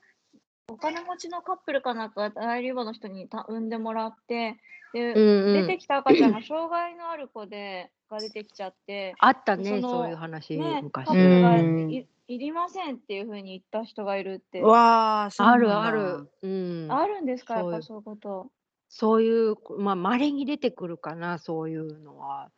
[0.69, 4.57] お金持ちのカップルかなんか代理母の人にた産んでもらって
[4.93, 5.67] で、うんうん。
[5.67, 11.07] 出てきた赤ちゃんが障害のある子でが出てきちゃって、あったねそういう話、ね、昔。
[11.07, 11.91] カップルがうん。
[11.93, 18.51] いいりませんっていうふうに言った人がいるって、わあ、るある、うん、あるんですかやっぱそういうこと？
[18.91, 22.51] そういうまあ稀に出てくるかなそういうのは。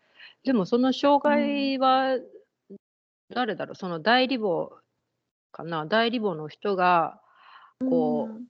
[0.45, 2.17] でもその障害は、
[3.35, 4.71] 誰だろうその代理母
[5.53, 7.21] かな代理母の人が
[7.81, 8.45] こう、うん。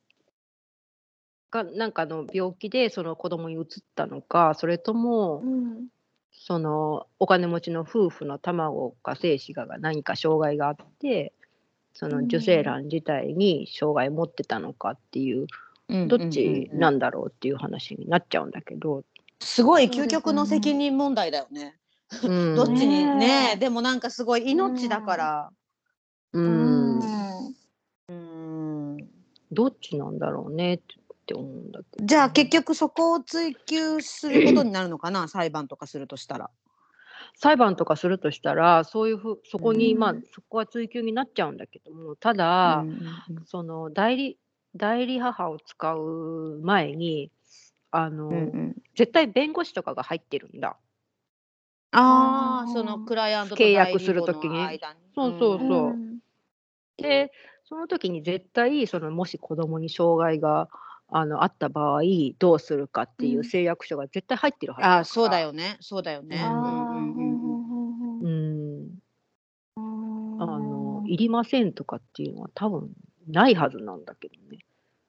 [1.51, 3.65] がなんかの病気でその子供に移っ
[3.97, 5.87] たのかそれとも、うん。
[6.33, 11.33] そのお金持ちの夫婦の卵か精子が何か障害があって
[11.93, 15.47] その受精卵自体に障害を持ってたのかっていう、
[16.07, 19.03] どっちなんだろうっていう話になっちゃうんだけど、
[19.41, 21.77] すごい究極の責任問題だよね。
[22.23, 22.55] うん。
[22.57, 23.05] どっちに？
[23.07, 25.51] ねでもなんかすごい命だから。
[26.33, 26.99] うん。
[26.99, 27.57] うん。
[28.09, 28.97] うん。
[29.53, 30.75] どっちなんだろうね。
[30.75, 30.79] っ
[31.27, 32.07] て思うんだけど。
[32.07, 35.29] じゃあ結局そこを追及することになるのかな？
[35.29, 36.51] 裁判とかするとしたら。
[37.37, 40.01] 裁判とかするとしたらそういうふうそこに、うん。
[40.01, 42.85] まあそこは追及になっちゃうんだけどもただ、
[43.47, 44.39] その代理
[44.77, 47.31] 代理母を使う前に
[47.91, 48.77] あの、うんうん。
[48.97, 50.77] 絶対弁護士とかが入ってるんだ。
[51.93, 54.57] ああそのクライアントと契約する時に。
[54.57, 55.91] 母の間にそうそうそう。
[55.91, 56.11] うん
[56.97, 57.33] で
[57.65, 60.69] その時に絶対そのもし子供に障害が
[61.09, 62.03] あのあった場合
[62.39, 63.45] どうするかっていううん。
[63.45, 64.97] 誓約書が絶対入ってるはずだから。
[64.97, 65.77] ああそうだよね。
[65.81, 66.37] そうだよね。
[66.45, 66.49] う
[68.29, 68.89] ん。
[69.77, 72.91] あのいりませんとかっていうのは多分
[73.29, 74.59] ないはずなんだけどね。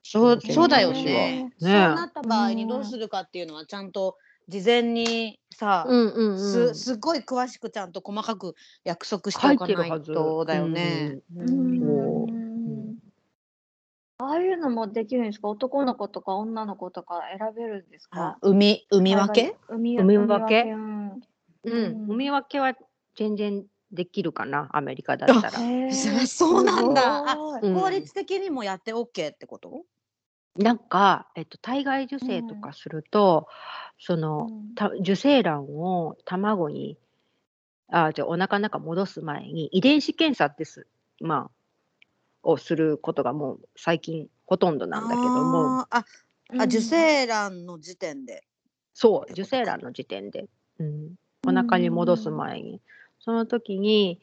[0.03, 1.03] そうそうだよね。
[1.03, 1.53] ね。
[1.59, 4.17] そうねなった場合にどうするかっていうのはちゃんと
[4.47, 11.21] 事前にさ、んうんすすごい詳しくちゃんと細かく約束して入おかないとだよね。
[14.19, 15.47] ああいうのもできるんですか？
[15.49, 18.37] 男の子とか女の子とか選べるんですか？
[18.41, 19.57] 海海分け？
[19.67, 20.63] 海海分け？
[20.63, 21.23] うんうん。
[21.63, 22.03] うん。
[22.07, 22.73] 産み分けは
[23.15, 24.69] 全然できるかな？
[24.73, 25.59] アメリカだったら。
[25.89, 27.23] そ そうなんだ。
[27.23, 27.61] すごい。
[27.61, 27.73] うん。
[27.73, 29.85] 法律的にもやって OK ってこと？
[30.57, 33.47] なんか、えっと、体外受精とかすると、
[33.99, 34.75] そのうん。
[34.75, 36.97] た受精卵を卵に
[37.91, 40.87] あじゃあお腹の中戻す前に遺伝子検査です、
[41.19, 41.51] まあ、
[42.43, 45.81] をすることがもう最近ほとんどなんだけども。
[45.81, 46.05] あーあ
[46.59, 48.43] あ受精卵の時点で。
[48.93, 50.47] そう受精卵の時点で、
[50.79, 51.15] うん、
[51.47, 52.81] お腹に戻す前に、
[53.19, 54.19] その時に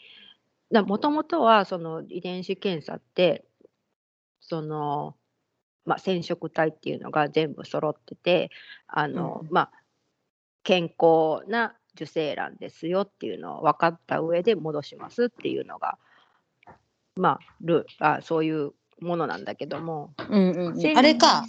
[0.70, 3.46] もともとはその遺伝子検査って
[4.40, 5.14] その、
[5.88, 8.50] まあ、染色体っていうのが全部揃ってて
[8.86, 9.70] あの、うんまあ、
[10.62, 15.98] 健康な受精卵ですよっていうのを分かった上で戻しますっていうのが、
[17.16, 21.46] まあ、ルあそういうものなんだけども、うんうんあれか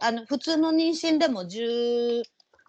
[0.00, 2.22] あの普通の妊娠でも十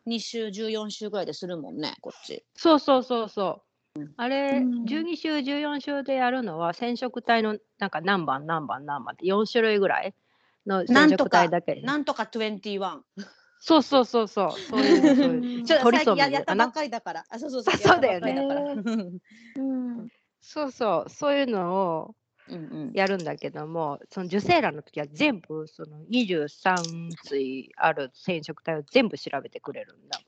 [0.06, 2.46] 二週十四週ぐらいでするもんねこっち。
[2.56, 3.62] そうそうそうそ
[3.96, 4.10] う。
[4.16, 4.84] あれ、うん。
[4.86, 10.14] 12週、14週でやるのは染色体のなんか何番何番何番って4種類ぐらい
[10.66, 11.82] の染色なんとか体だけで。
[11.82, 13.02] なんとか21。
[13.64, 14.52] そうそうそうそう。
[14.52, 17.24] そういうそうちょっと最近ややったばっかりだから。
[17.30, 17.74] あそうそうそう。
[17.76, 19.22] あそうだよね
[20.42, 22.16] そうそうそういうのを
[22.50, 22.60] うんう
[22.90, 30.20] んやるんだけども、その受精卵の時は全部その23対ある染色体を全部調べてくれるんだ。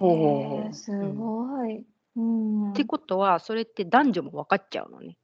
[0.00, 1.84] へーすごい。
[2.16, 5.16] うんってことはそれって男女も分かっちゃうのね。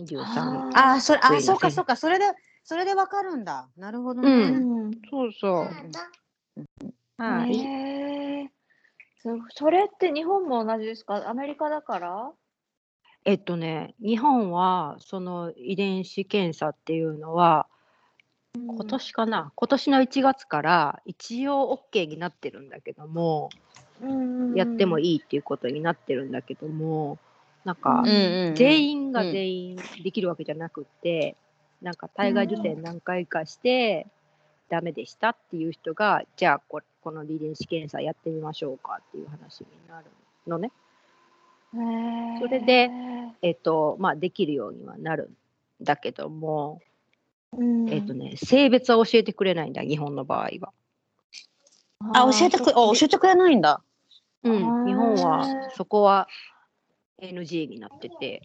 [0.00, 0.20] 23。
[0.20, 2.24] あああそれあそうかそうかそれで
[2.64, 3.68] それでわかるんだ。
[3.76, 4.30] なるほどうね。
[4.30, 4.92] うん。
[5.10, 7.22] そうそう。
[7.22, 7.54] はい。
[7.58, 8.50] へえ
[9.18, 11.28] そそれって日本も同じですか？
[11.28, 12.32] アメリカだから？
[13.26, 17.68] えっとね、日本はその遺伝子検査っていうのは、
[18.54, 23.50] 今年かな、今年の1月から一応 OK になってるんだけども、
[24.54, 27.18] やってもいいいっていうことになってるんだけども、
[27.64, 28.04] なんか、
[28.54, 29.32] 全員がうん。
[29.32, 31.36] 全員できるわけじゃなくって、
[31.84, 34.06] なんか体外受精何回かして、
[34.70, 40.06] ダメでしたっていう人が、じゃあここの遺伝子検査やってみましょうかっていう話になる
[40.46, 40.72] のね。
[42.40, 42.90] それで
[43.42, 45.30] えっと、まあ、できるようにはなる
[45.82, 46.80] んだけども、
[47.90, 50.72] えっとね、性別は教えてくれないんだ、日本の場合は。
[52.14, 53.82] あ、教えてくれ、あ、教えてくれないんだ。
[54.44, 56.28] うん、日本へはーそこは
[57.20, 58.42] NG になってて、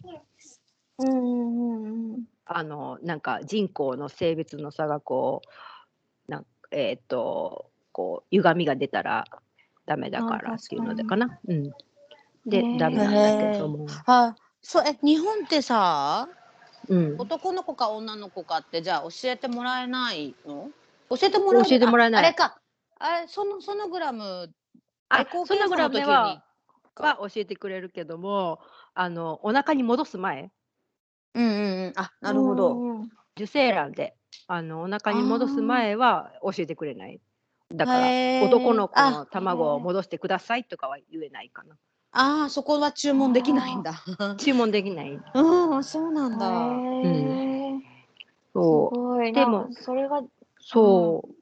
[0.98, 1.84] うんうん
[2.14, 5.42] うんあの、なんか人口の性別の差がこ
[6.28, 9.24] う、なんえっと、こう、歪みが出たら
[9.86, 11.38] ダメだからっていうのでかな。
[11.48, 11.70] うん。
[12.46, 13.86] で、ねえダメなんだけども。
[14.06, 16.28] あ、そう、え、日本ってさ、
[16.88, 17.18] うん。
[17.18, 20.72] 男の子か女の子かって、じゃあ教えてもらえないの？
[21.10, 22.60] 教えてもらえ教えてもらえないああれか。
[22.98, 24.52] あれ、その、ソノグラム。
[25.10, 26.44] あエコーソノグラム検査の時には
[26.96, 28.60] は教えてくれるけども、
[28.94, 30.52] あの、お腹に戻す前、
[31.34, 31.92] うんうんうん。
[31.96, 32.72] あ、なるほど。
[32.72, 34.16] うんうん受精卵で
[34.48, 37.20] あのお腹に戻す前は教えてくれない。
[37.70, 41.76] だから男の子のあ卵を戻してくださいとかは言えないかな。
[42.12, 44.02] ああ、そこは注文できないんだ。
[44.36, 45.18] 注文できない。
[45.34, 46.46] うん、そうなんだ。
[46.46, 47.80] へー。
[47.80, 47.84] す
[48.52, 48.96] そう。
[48.96, 49.32] ごい。
[49.32, 50.22] でもなんかそれが、
[50.58, 51.34] そう。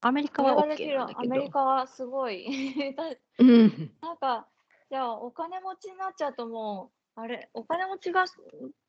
[0.00, 1.34] アメリカはそれができ OK るなんだけど。
[1.34, 2.94] アメリカはすごい。
[2.96, 3.04] だ
[3.38, 3.90] うん。
[4.02, 4.48] なんか、
[4.90, 8.24] じゃあお金持ちになっちゃうともう、あれ、お金持ちが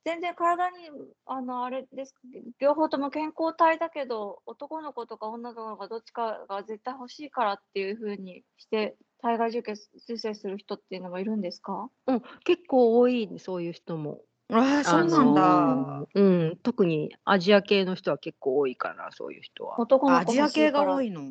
[0.05, 0.89] 全然体に、
[1.25, 2.15] あの、あれです、
[2.59, 11.91] 両方とも健康体だけど、男の子とか女の子がどっちかが絶対欲しいからっていう風にして、体外受精受精する人っていうのもいるんですか？
[12.07, 15.71] うん、結構多いそういう人もああ、そうなんだ。
[15.71, 21.07] あのうん、特にアジア系の人は結構多いからそういう人は、男の子アジア系が多い。
[21.07, 21.21] いの？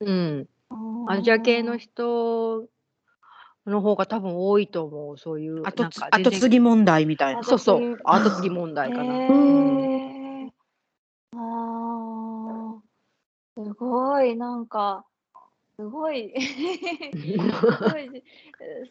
[0.00, 0.48] うん、
[1.06, 2.68] アジア系の人人
[3.70, 7.42] の方が多分多いと思うそういう後なんか全然後継ぎ問題みたいな。
[7.42, 9.82] そうそう後継ぎ後継ぎ問題かな、へうん
[10.46, 10.52] え。
[11.36, 15.04] ああ、すごい、なんか、
[15.76, 18.24] すごい、 すごい、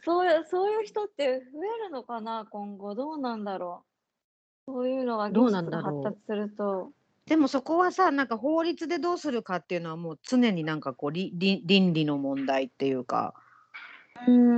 [0.04, 3.84] そういう、そういう人って増えるのかな、今後、どうなんだろ
[4.68, 4.72] う。
[4.72, 6.92] そういうのが技どう術なんだろうが発達すると。
[7.28, 13.34] でもそこはさ、なんか法律でどうするかっていうのはもう常になんかこうりり倫理の問題っていうか。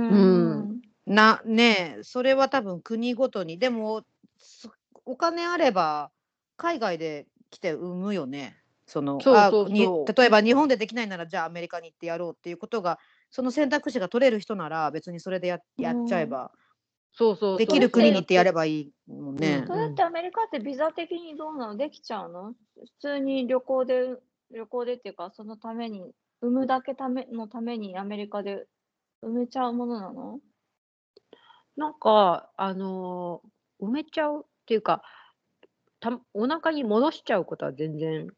[0.08, 0.80] うん。
[1.06, 3.58] なねえそれは多分国ごとに。
[3.58, 4.04] でも
[4.38, 4.70] そ
[5.04, 6.10] お金あれば
[6.56, 8.56] 海外で来て産むよね。
[8.86, 9.26] その
[10.06, 12.98] 例えば日本でできないならじゃあアメリカに行ってやろうっていうことが
[13.30, 16.52] その選択肢が取れる人なら別にそれでややっちゃえば、
[17.12, 17.58] そうそうそう。
[17.58, 19.66] できる国に行ってやればいいもんね。
[19.66, 22.54] それってアメリカってビザ的にどうなのできちゃうの？
[22.76, 24.16] 普通に旅行で、
[24.50, 28.66] 旅行でっていうか、そのために、産むだけためのためにアメリカで
[29.22, 30.40] 産めちゃうものなの？
[31.76, 33.48] なんかあのー
[33.80, 35.02] 埋めちゃうっていうか
[36.00, 38.28] たお腹に戻しちゃうことは全然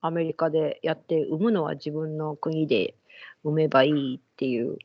[0.00, 2.96] アメリカでやって産むのは自分の国で
[3.44, 4.78] 産めばいいっていう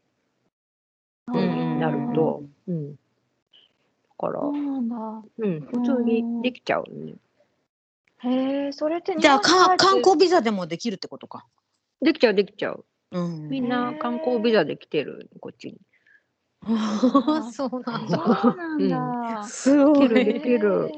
[1.26, 2.98] 風になると、うん、だ
[4.20, 4.96] から、そうなんだ。
[5.40, 7.16] うん、普通にできちゃうね。
[8.20, 11.46] へえ、それって日じゃあか本に帰って観光ビザでもできるってことか。
[12.02, 12.86] できちゃうできちゃう。
[13.12, 15.78] うんみんな観光ビザで来てるこっちに。
[17.54, 18.54] そうなんそだ。
[18.54, 19.44] うなんだ。
[19.44, 20.26] すご 来てるい。
[20.26, 20.92] できる。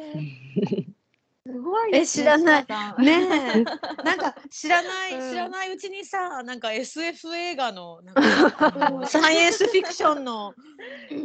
[1.52, 2.06] すごいね。
[2.06, 2.66] 知らない
[3.00, 3.64] ねえ、
[4.04, 8.72] なんか知らない、うん知らないうちにさ、なんか SF 映画のなんか
[9.10, 10.54] サイエンスフィクションの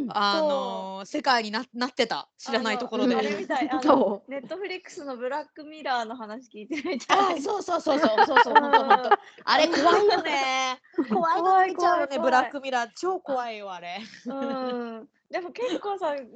[0.09, 2.27] あの世界にななってた。
[2.37, 3.15] 知らないところで。
[3.15, 3.69] あれみたい。
[3.69, 7.37] あのそネットフリックスのブラックミラーの話聞いてるみたい。
[7.37, 9.09] あ、そうそうそうそうそうそう本当本当。
[9.45, 10.79] あれ怖いよね。
[11.09, 11.39] 怖い。
[11.39, 13.99] 怖い怖い怖いブラックミラー超怖いよあれ。
[14.25, 15.09] うん。
[15.31, 16.27] でも結構さ、若干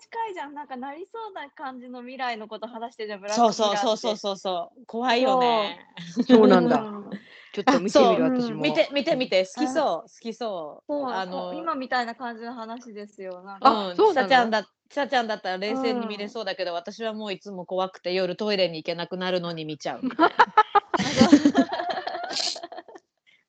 [0.00, 0.54] 近いじゃん。
[0.54, 3.20] なんかなりそうな感じの未来のこと話してるじゃん。
[3.20, 4.86] ブラックそうミラーってそうそうそうそうそう。
[4.86, 5.78] 怖いよね。
[6.26, 6.80] そうなんだ。
[6.80, 7.10] うん
[7.52, 8.62] ちょっと見てみる私も。
[8.62, 10.92] 見て見て見て好きそう好きそう。
[10.92, 13.42] そうあの今みたいな感じの話ですよ。
[13.42, 20.00] なんかうん、あそうちゃんださちゃんだったら冷静に見れそうだけど、私はもういつも怖くて夜トイレに行けなくなるのに見ちゃう。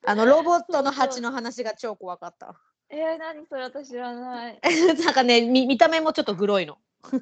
[0.06, 2.60] あのロボットの蜂の話が超怖かった。
[2.96, 3.64] えー、何それ？
[3.64, 4.60] 私知らない。
[5.04, 6.78] なんかね見見た目もちょっとグロいの。
[7.12, 7.22] えー、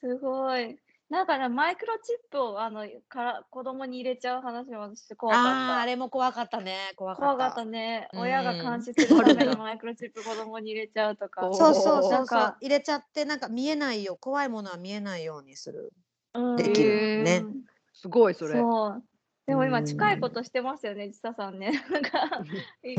[0.00, 0.78] すごい。
[1.08, 5.50] なんかね、マイクロチップをあのから子供に入れちゃう話も私怖かっあた。
[5.78, 8.08] ああれも怖かったね怖かった怖かったね。
[8.12, 11.42] うん親が監視するためにマイクロチップ子供に入れちゃうとか。
[11.54, 15.92] そうそうそうそうなんか入れちゃってなんか見えないよ怖いものは見えないようにする
[16.34, 17.44] うんできるね
[17.92, 18.54] すごいそれ。
[18.54, 19.02] そう。
[19.46, 21.70] でも今うん近いことしてますよね、ちささんね。
[21.90, 22.44] なんか、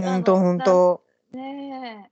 [0.01, 1.37] 本当本当当。
[1.37, 2.11] ね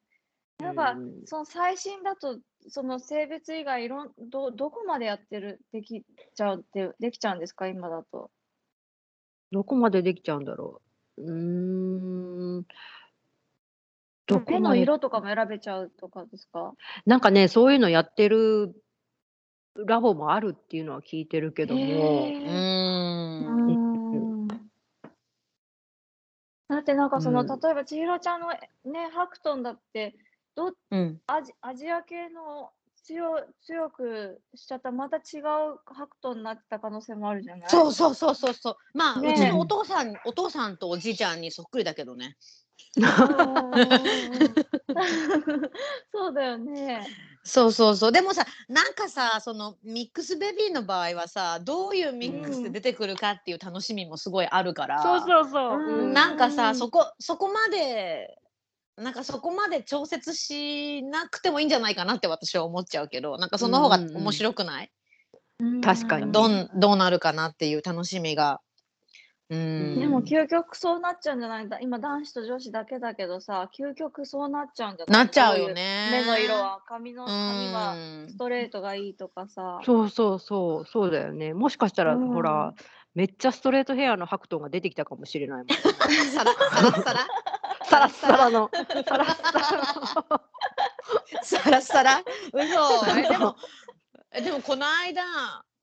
[0.60, 0.64] え。
[0.64, 8.32] なんか、その最新だと、その性別以外いろんどどこまでやってるできちゃうってできちゃうんですか今だと。
[9.52, 10.82] どこまでできちゃうんだろ
[11.18, 11.24] う。
[11.24, 12.66] うーん。
[14.28, 16.74] どこ手の色とかも選べちゃうとかですか？
[17.06, 18.76] なんかね、そういうのやってる
[19.76, 21.86] ラボもあるっていうのは聞いてるけども、うん
[26.68, 27.48] だってなんかその、うん。
[27.48, 28.60] 例えば千尋ちゃんのね
[29.12, 30.16] ハクトンだって
[30.56, 31.20] どうん。
[31.28, 32.70] アジアジア系の
[33.04, 35.44] 強強くしちゃったらまた違う
[35.86, 37.70] ハクトンになってた可能性もあるじゃない？
[37.70, 38.76] そうそうそうそうそう。
[38.94, 39.34] まあ、ねえ。
[39.34, 42.38] うちのお父さんお父さんとおじいちゃんにそっくりだけどね。
[42.98, 43.06] うん
[46.14, 47.06] そうだよね。
[47.46, 48.12] そうそうそう。
[48.12, 55.80] でもさなんかさそのミックスベビーの場合はさどういうミックスで出てくるかっていう楽しみもすごいあるから、そうそうそう。
[55.80, 56.14] うん。
[56.14, 58.36] なんかさ、うんそこそこまで
[58.98, 64.18] なんかそこまで調節しなくてもいいんじゃないかなって私は思っちゃうけどなんかその方がうんうんうん。
[64.24, 64.92] 面白くない、
[65.84, 66.32] 確かに。
[66.32, 68.60] どんどうなるかなっていう楽しみが。
[69.48, 71.66] うんでも究極そうなっちゃうんじゃない？
[71.66, 75.24] んだ今男子と女子だけだけどさ究極そうなっちゃうんじゃない？
[75.26, 76.10] なっちゃうどいよね。
[76.12, 77.38] 目の色は髪の髪
[77.72, 79.80] はうんストレートがいいとかさ。
[79.86, 81.54] そうそうそう、そうだよね。
[81.54, 82.74] もしかしたら、うんほら、
[83.14, 85.68] めっちゃストレートヘアのハクトンが出てきたかもしれないもん。
[85.68, 87.28] さらさらさら？
[87.86, 88.84] サラッサラの、サ
[89.18, 89.94] ラッサラ
[90.32, 90.42] の。
[91.44, 92.24] さらさら？
[92.52, 93.56] 嘘えでも
[94.34, 95.22] えでもこの間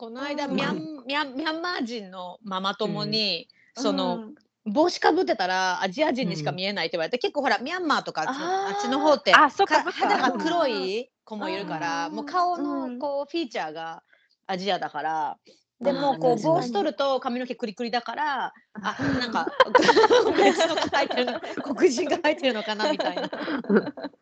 [0.02, 0.56] この間、うん。
[0.56, 3.46] ミャンミャンミャンマー人のママ友に、
[3.76, 4.34] その、うん。
[4.72, 9.92] 帽子かぶってたらアジア人にしか見えないって言われて、結構ほらミャンマーとかあっちの方ってあそっかそっか。
[9.92, 12.16] 肌が黒い子もいるから、うん。
[12.16, 12.98] もう顔うん。
[12.98, 14.02] のこうフィーチャーが
[14.48, 15.38] アジアだから。
[15.80, 19.48] でもこう帽子取ると髪の毛クリクリだからあなんか
[20.38, 23.28] 別の入ってるの黒人が入ってるのかなみたいな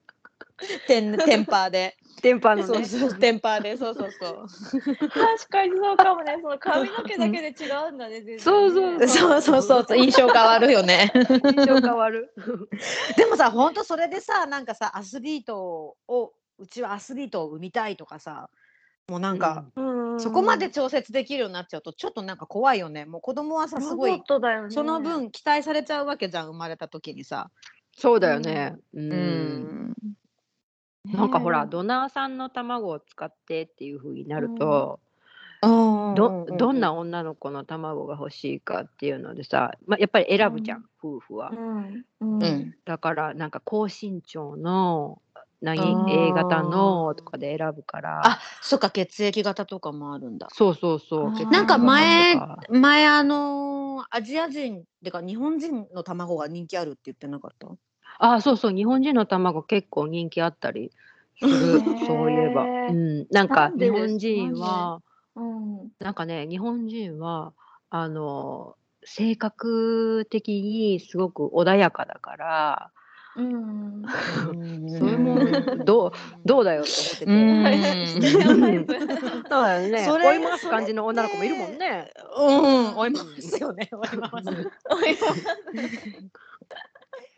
[0.86, 2.66] テンテンパーでテンパのね。
[2.66, 4.46] そうそうテンパーでそうそうそう
[5.08, 6.38] 確かにそうかもね。
[6.40, 8.22] その髪の毛だけで違うんだね。
[8.22, 12.32] 全然ねそうそうそうそうそうそう印象変わるよね印象変わる。
[13.16, 18.50] でもさほんとそれでさなんかさアスリートをうちはアスリートを産みたいとかさ
[19.08, 24.22] もうなんか、うんそこまで調節できるようになっちゃうとちょっとなんか怖いよねもう子供はさすごいね。
[24.68, 27.50] その分期待されちゃうわけじゃん生まれた時にさ。
[27.96, 28.76] そうだよね。
[28.92, 29.00] う。
[29.00, 29.94] うん
[31.04, 35.00] なんかほら、ねドナーさんの卵を使ってっていう風になると、
[35.62, 41.50] どどどんな女の子の卵が欲しいかっていうのでさ、まあ、やっぱり選ぶじゃん、夫婦は。
[41.50, 42.42] うんうん。
[42.42, 42.74] うん。
[42.84, 45.22] だからなんか高身長の
[45.62, 48.26] 何 A 型のとかで選ぶから。
[48.26, 50.48] あそっか血液型とかもあるんだ。
[50.52, 51.36] そうそうそうあー。
[51.36, 52.72] 血液なんか前型とか。
[52.72, 53.70] 前あのー
[54.12, 57.68] アジア人ってか日本人の卵が人気あるって言ってなかった？
[58.20, 60.92] あそうそう日本人の卵結構人気あったり
[61.38, 65.02] するそういえば、うん、なんかなんでです日本人は
[65.36, 65.88] うん。
[65.98, 67.52] なんかね日本人は
[67.88, 72.90] あの性格的にすごく穏やかだから
[73.36, 74.02] うん。
[74.98, 75.38] それも
[75.84, 76.12] どう
[76.44, 77.24] どうだよって思ってて。
[77.24, 78.06] うん。
[78.06, 78.92] ステレオタイプ
[79.48, 80.10] そうだよね。
[80.10, 82.12] 追い回す感じの女の子もいるもんね。
[82.36, 84.70] うん、追いますよね、追います。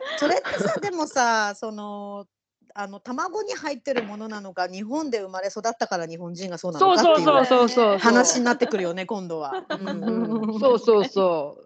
[0.17, 2.27] それってさ、でもさ、その。
[2.75, 7.97] あの卵に入ってるものなのか、日本で生まれ育ったから日本人がそうなのかっていう。
[7.99, 9.63] 話になってくるよね、今度は。
[9.69, 11.57] うんうんそうそうそ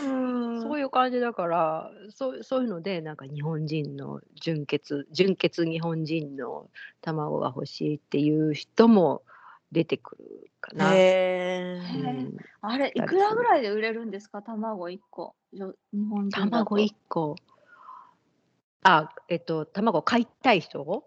[0.00, 0.04] う。
[0.04, 0.08] う
[0.58, 6.70] んそういう感じだから、そうそういうので、なんか日本人の純血、純血日本人の
[7.00, 9.22] 卵が欲しいっていう人も
[9.72, 10.90] 出てくるかな。
[10.94, 11.78] へ。
[11.94, 12.36] うん
[12.66, 14.40] あれ、いくらぐらいで売れるんですか？
[14.40, 15.34] 卵1個。
[15.52, 15.60] 日
[16.08, 17.36] 本卵1個。
[18.82, 21.04] あ、えっと、卵買いたい人？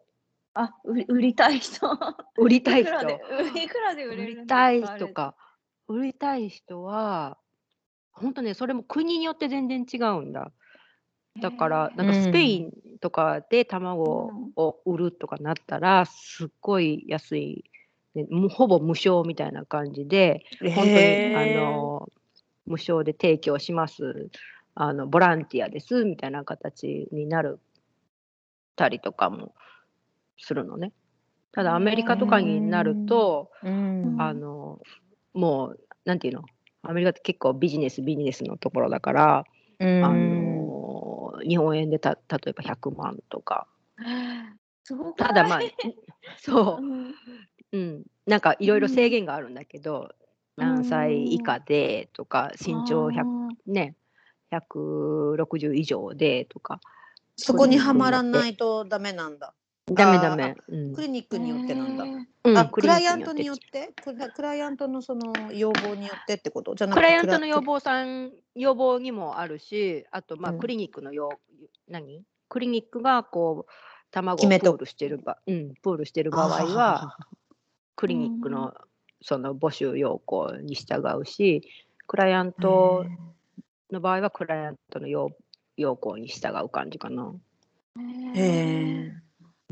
[0.54, 1.90] あ、売り売りたい人。
[2.38, 3.20] 売りたい人いくらで、
[3.64, 4.72] いくらで売売れるんですか？
[4.72, 5.36] りたい人か。
[5.88, 7.38] 売りたい人は、
[8.12, 10.52] 本当ね、それも国によって全然違うんだ。
[11.42, 17.64] だから、なんかスペインとかで卵を売るとかなったら、すっごい安い、ね、
[18.26, 20.44] もうほぼ無償みたいな感じで、
[20.76, 22.10] 本当にあの
[22.66, 24.30] 無償で提供します。
[24.76, 27.60] あの、ボランティアですみたいな形になる
[28.76, 29.54] たりとかも
[30.38, 30.92] するのね。
[31.52, 34.16] ただアメリカとかになると、うん。
[34.20, 34.80] あの
[35.34, 36.44] もうなんていうの？
[36.84, 39.46] アメリカって結構ビジネスビジネスのところだから、
[39.80, 40.04] うん。
[40.04, 43.68] あの日本円でた例えば100万とか。
[45.18, 45.60] ただまあ
[46.38, 46.82] そう
[47.72, 47.82] う、ん。
[47.82, 50.10] うん、なんかいろいろ制限があるんだけど、
[50.58, 53.96] 何歳以下でとか身長100ね
[54.52, 56.82] 160以上でとか
[57.36, 59.54] そこにはまらないとダメなんだ。
[59.94, 60.96] ダメダメ、うん。
[60.96, 62.04] クリニックによってなんだ。
[62.04, 62.08] う
[62.54, 63.94] んあ、クライアントによって？
[63.94, 63.94] て
[64.36, 66.76] クライアントのその要望によってってこと？
[66.76, 70.60] じゃなくクてライアントの要望さん要望にもあるしあとまあうん。
[70.60, 71.30] クリニックの要、
[71.88, 72.24] 何？
[72.50, 73.72] クリニックがこう
[74.12, 77.16] 卵をールしてるば、うん、プールしてる場合は
[77.98, 78.74] クリニックの
[79.22, 81.64] その募集要項に従うし
[82.06, 83.06] クライアント
[83.92, 85.32] の場合はクライアントの要
[85.76, 87.34] 要項に従う感じかな。
[88.36, 89.14] へえ。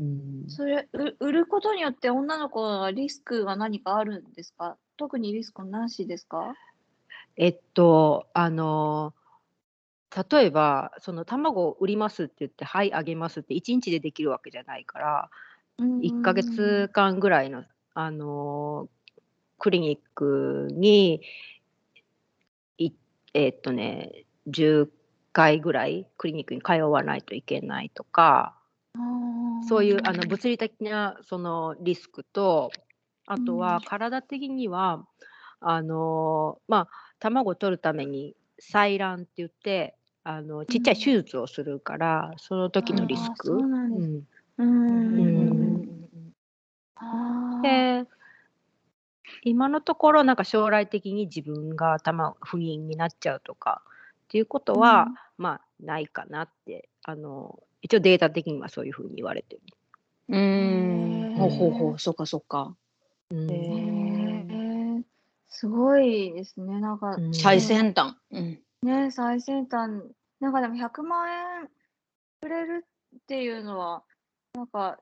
[0.00, 0.44] うん。
[0.48, 4.76] それう売ることによって女の子はリスクが何かあるんですか？
[4.96, 6.54] 特にリスクなしですか？
[7.36, 9.14] えっとあの
[10.30, 15.30] 例えばその卵を売りますって言ってはいあげますって1日でできるわけじゃないから
[15.78, 17.64] 1ヶ月間ぐらいの
[17.98, 18.90] あの
[19.58, 21.22] クリニックに
[22.76, 22.92] い
[23.32, 24.90] えっとね10
[25.32, 28.54] 回ぐらいクリニックに通わないといけないとか
[29.66, 32.70] そういうあの物理的なそのリスクと
[33.26, 35.06] あとは体的には
[35.60, 36.88] あのまあ
[37.18, 43.46] 卵を取るために採卵って言ってあのちっちゃい手術をするから、その時のリスク。
[43.46, 44.26] そうなん
[47.62, 48.04] で
[49.42, 59.62] 今のところなんか将来的に自分が卵不妊になっちゃうとかっていうことは、まあないかなってあの一応データ的にはそういうふうに言われてる。
[60.28, 61.36] うーん。
[61.36, 61.98] ほうほうほう。
[61.98, 62.74] そっかそっか。
[63.30, 65.02] うんへー
[65.48, 66.80] すごいですね。
[66.80, 68.16] なんか、うん最先端。
[68.30, 68.60] うん。
[68.82, 70.02] ね、最先端。
[70.40, 71.32] なんかでも100万
[71.62, 71.70] 円
[72.42, 72.84] くれる
[73.16, 74.02] っていうのは、
[74.54, 74.98] なんか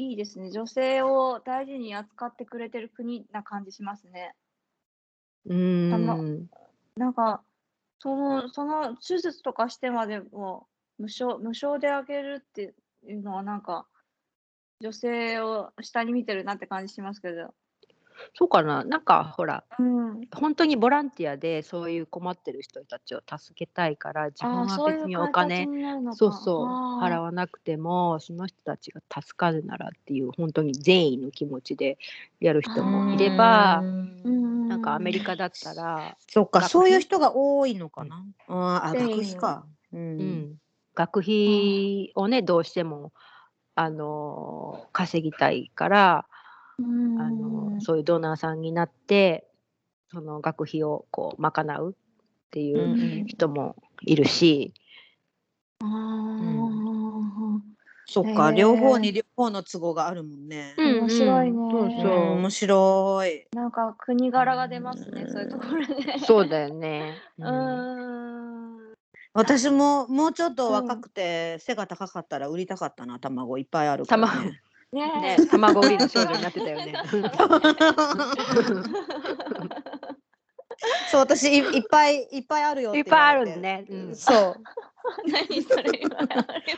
[0.00, 0.50] いいですね。
[0.50, 4.34] 女性を大事に扱ってくれてる国な感じしますね。
[5.44, 6.48] うん
[6.96, 7.42] なんか、
[7.98, 10.66] その、その手術とかしてまでも
[10.98, 12.74] 無償、無償であげるって
[13.06, 13.86] いうのはなんか、
[14.80, 17.54] 女性を下に見てるなって感じしますけど。
[18.34, 20.20] そうかななんかほらうん。
[20.32, 25.68] 本当にボランティアでそういう困ってる人たちを助けたいから自分は別にお金。
[26.12, 31.98] そうそう払わなくてもその人たちが助かるならっていう本当に善意の気持ちで
[32.40, 38.24] やる人もいればうんなんかアメリカだったら、そっか、そういう人が多いのかな。
[38.46, 39.64] あーあ、で学費か。
[39.92, 39.96] う。
[39.96, 40.56] うんん、
[40.94, 43.12] 学費をねどうしても
[43.74, 46.39] あの稼ぎたいからうん
[47.18, 49.46] あのそういうドナーさんになって
[50.10, 51.94] その学費をこう賄うっ
[52.50, 54.74] ていう人もいるし、
[58.06, 60.74] そっか、両方に両方の都合があるもんね。
[60.76, 63.46] うん面白いねそううんそう面白い。
[63.54, 66.18] なんか国柄が出ますね、そういうところで。
[66.18, 67.14] そうだよね。
[67.38, 68.94] う うんん。
[69.32, 74.50] 私ももうちょっと若くて背が高かったら売りたかったな、卵いっぱいあるから、卵ね。
[74.50, 74.60] ね
[74.92, 76.94] ね、卵売りの少女になってたよね。
[81.10, 83.84] そう、私いいっぱいいっぱいあるよっていっぱいあるんね。
[83.88, 84.56] うんそう。
[85.26, 86.02] 何それ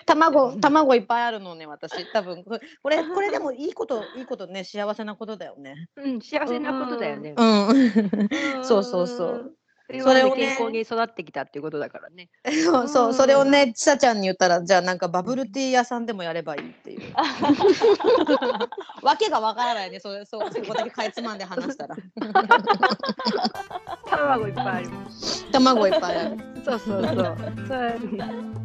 [0.07, 5.89] 卵卵いっぱいあるのね私多分これこれこれでもいいこといいことね幸せなことだよね。
[5.97, 7.35] うん、幸せなことだよね。
[7.37, 8.65] うん。
[8.65, 9.57] そうそうそう。
[10.01, 12.29] それを健康に育ってきたっていうことだからね。
[12.65, 17.13] そうそうそれをねちさちゃんに言ったらじゃあなんかバブルティー屋さんでもやればいいっていう。
[19.03, 20.01] わけがわからないね。
[20.01, 21.97] それそうそこだけかいつまんで話したら。
[24.09, 24.89] 卵いっぱいある。
[25.53, 26.39] 卵いっぱいある。
[26.65, 27.37] そうそうそう。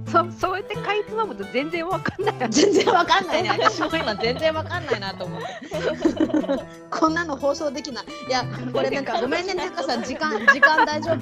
[0.08, 2.50] そう、そうやってかいつまむと全然わかんない。
[2.50, 5.48] 全然わかんないね私も今全然わかんないなと思って。
[6.90, 8.06] こんなの放送できない。
[8.28, 11.17] いやこれなんかごめんねなんかさ時間時間大丈夫？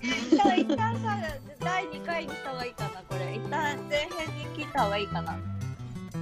[0.00, 1.16] 一旦一旦さ
[1.60, 5.36] 第2回にした方がいいかなこれ一旦前編に切った方がいいかな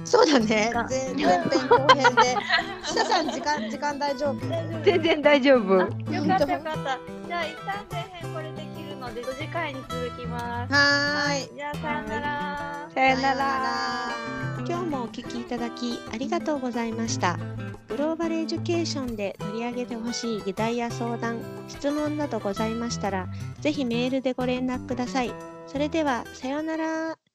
[0.05, 0.71] そうだね。
[0.73, 2.37] 前前編後編で。
[2.85, 4.39] しささん時間時間大丈夫？
[4.85, 5.73] 全然大丈夫。
[5.75, 11.55] よかったよかったじゃあ一旦前編これできるので次回に続きますはーい。
[11.55, 14.46] じゃあさよならさよなら。
[14.67, 17.39] 今日もお聞きいただきありがとうございました。
[17.87, 21.39] グローバルエデュケーションで取り上げてほしい議題や相談、
[21.69, 23.29] 質問などございましたら、
[23.61, 25.31] ぜひメールでご連絡ください。
[25.67, 27.26] それでは、さようなら。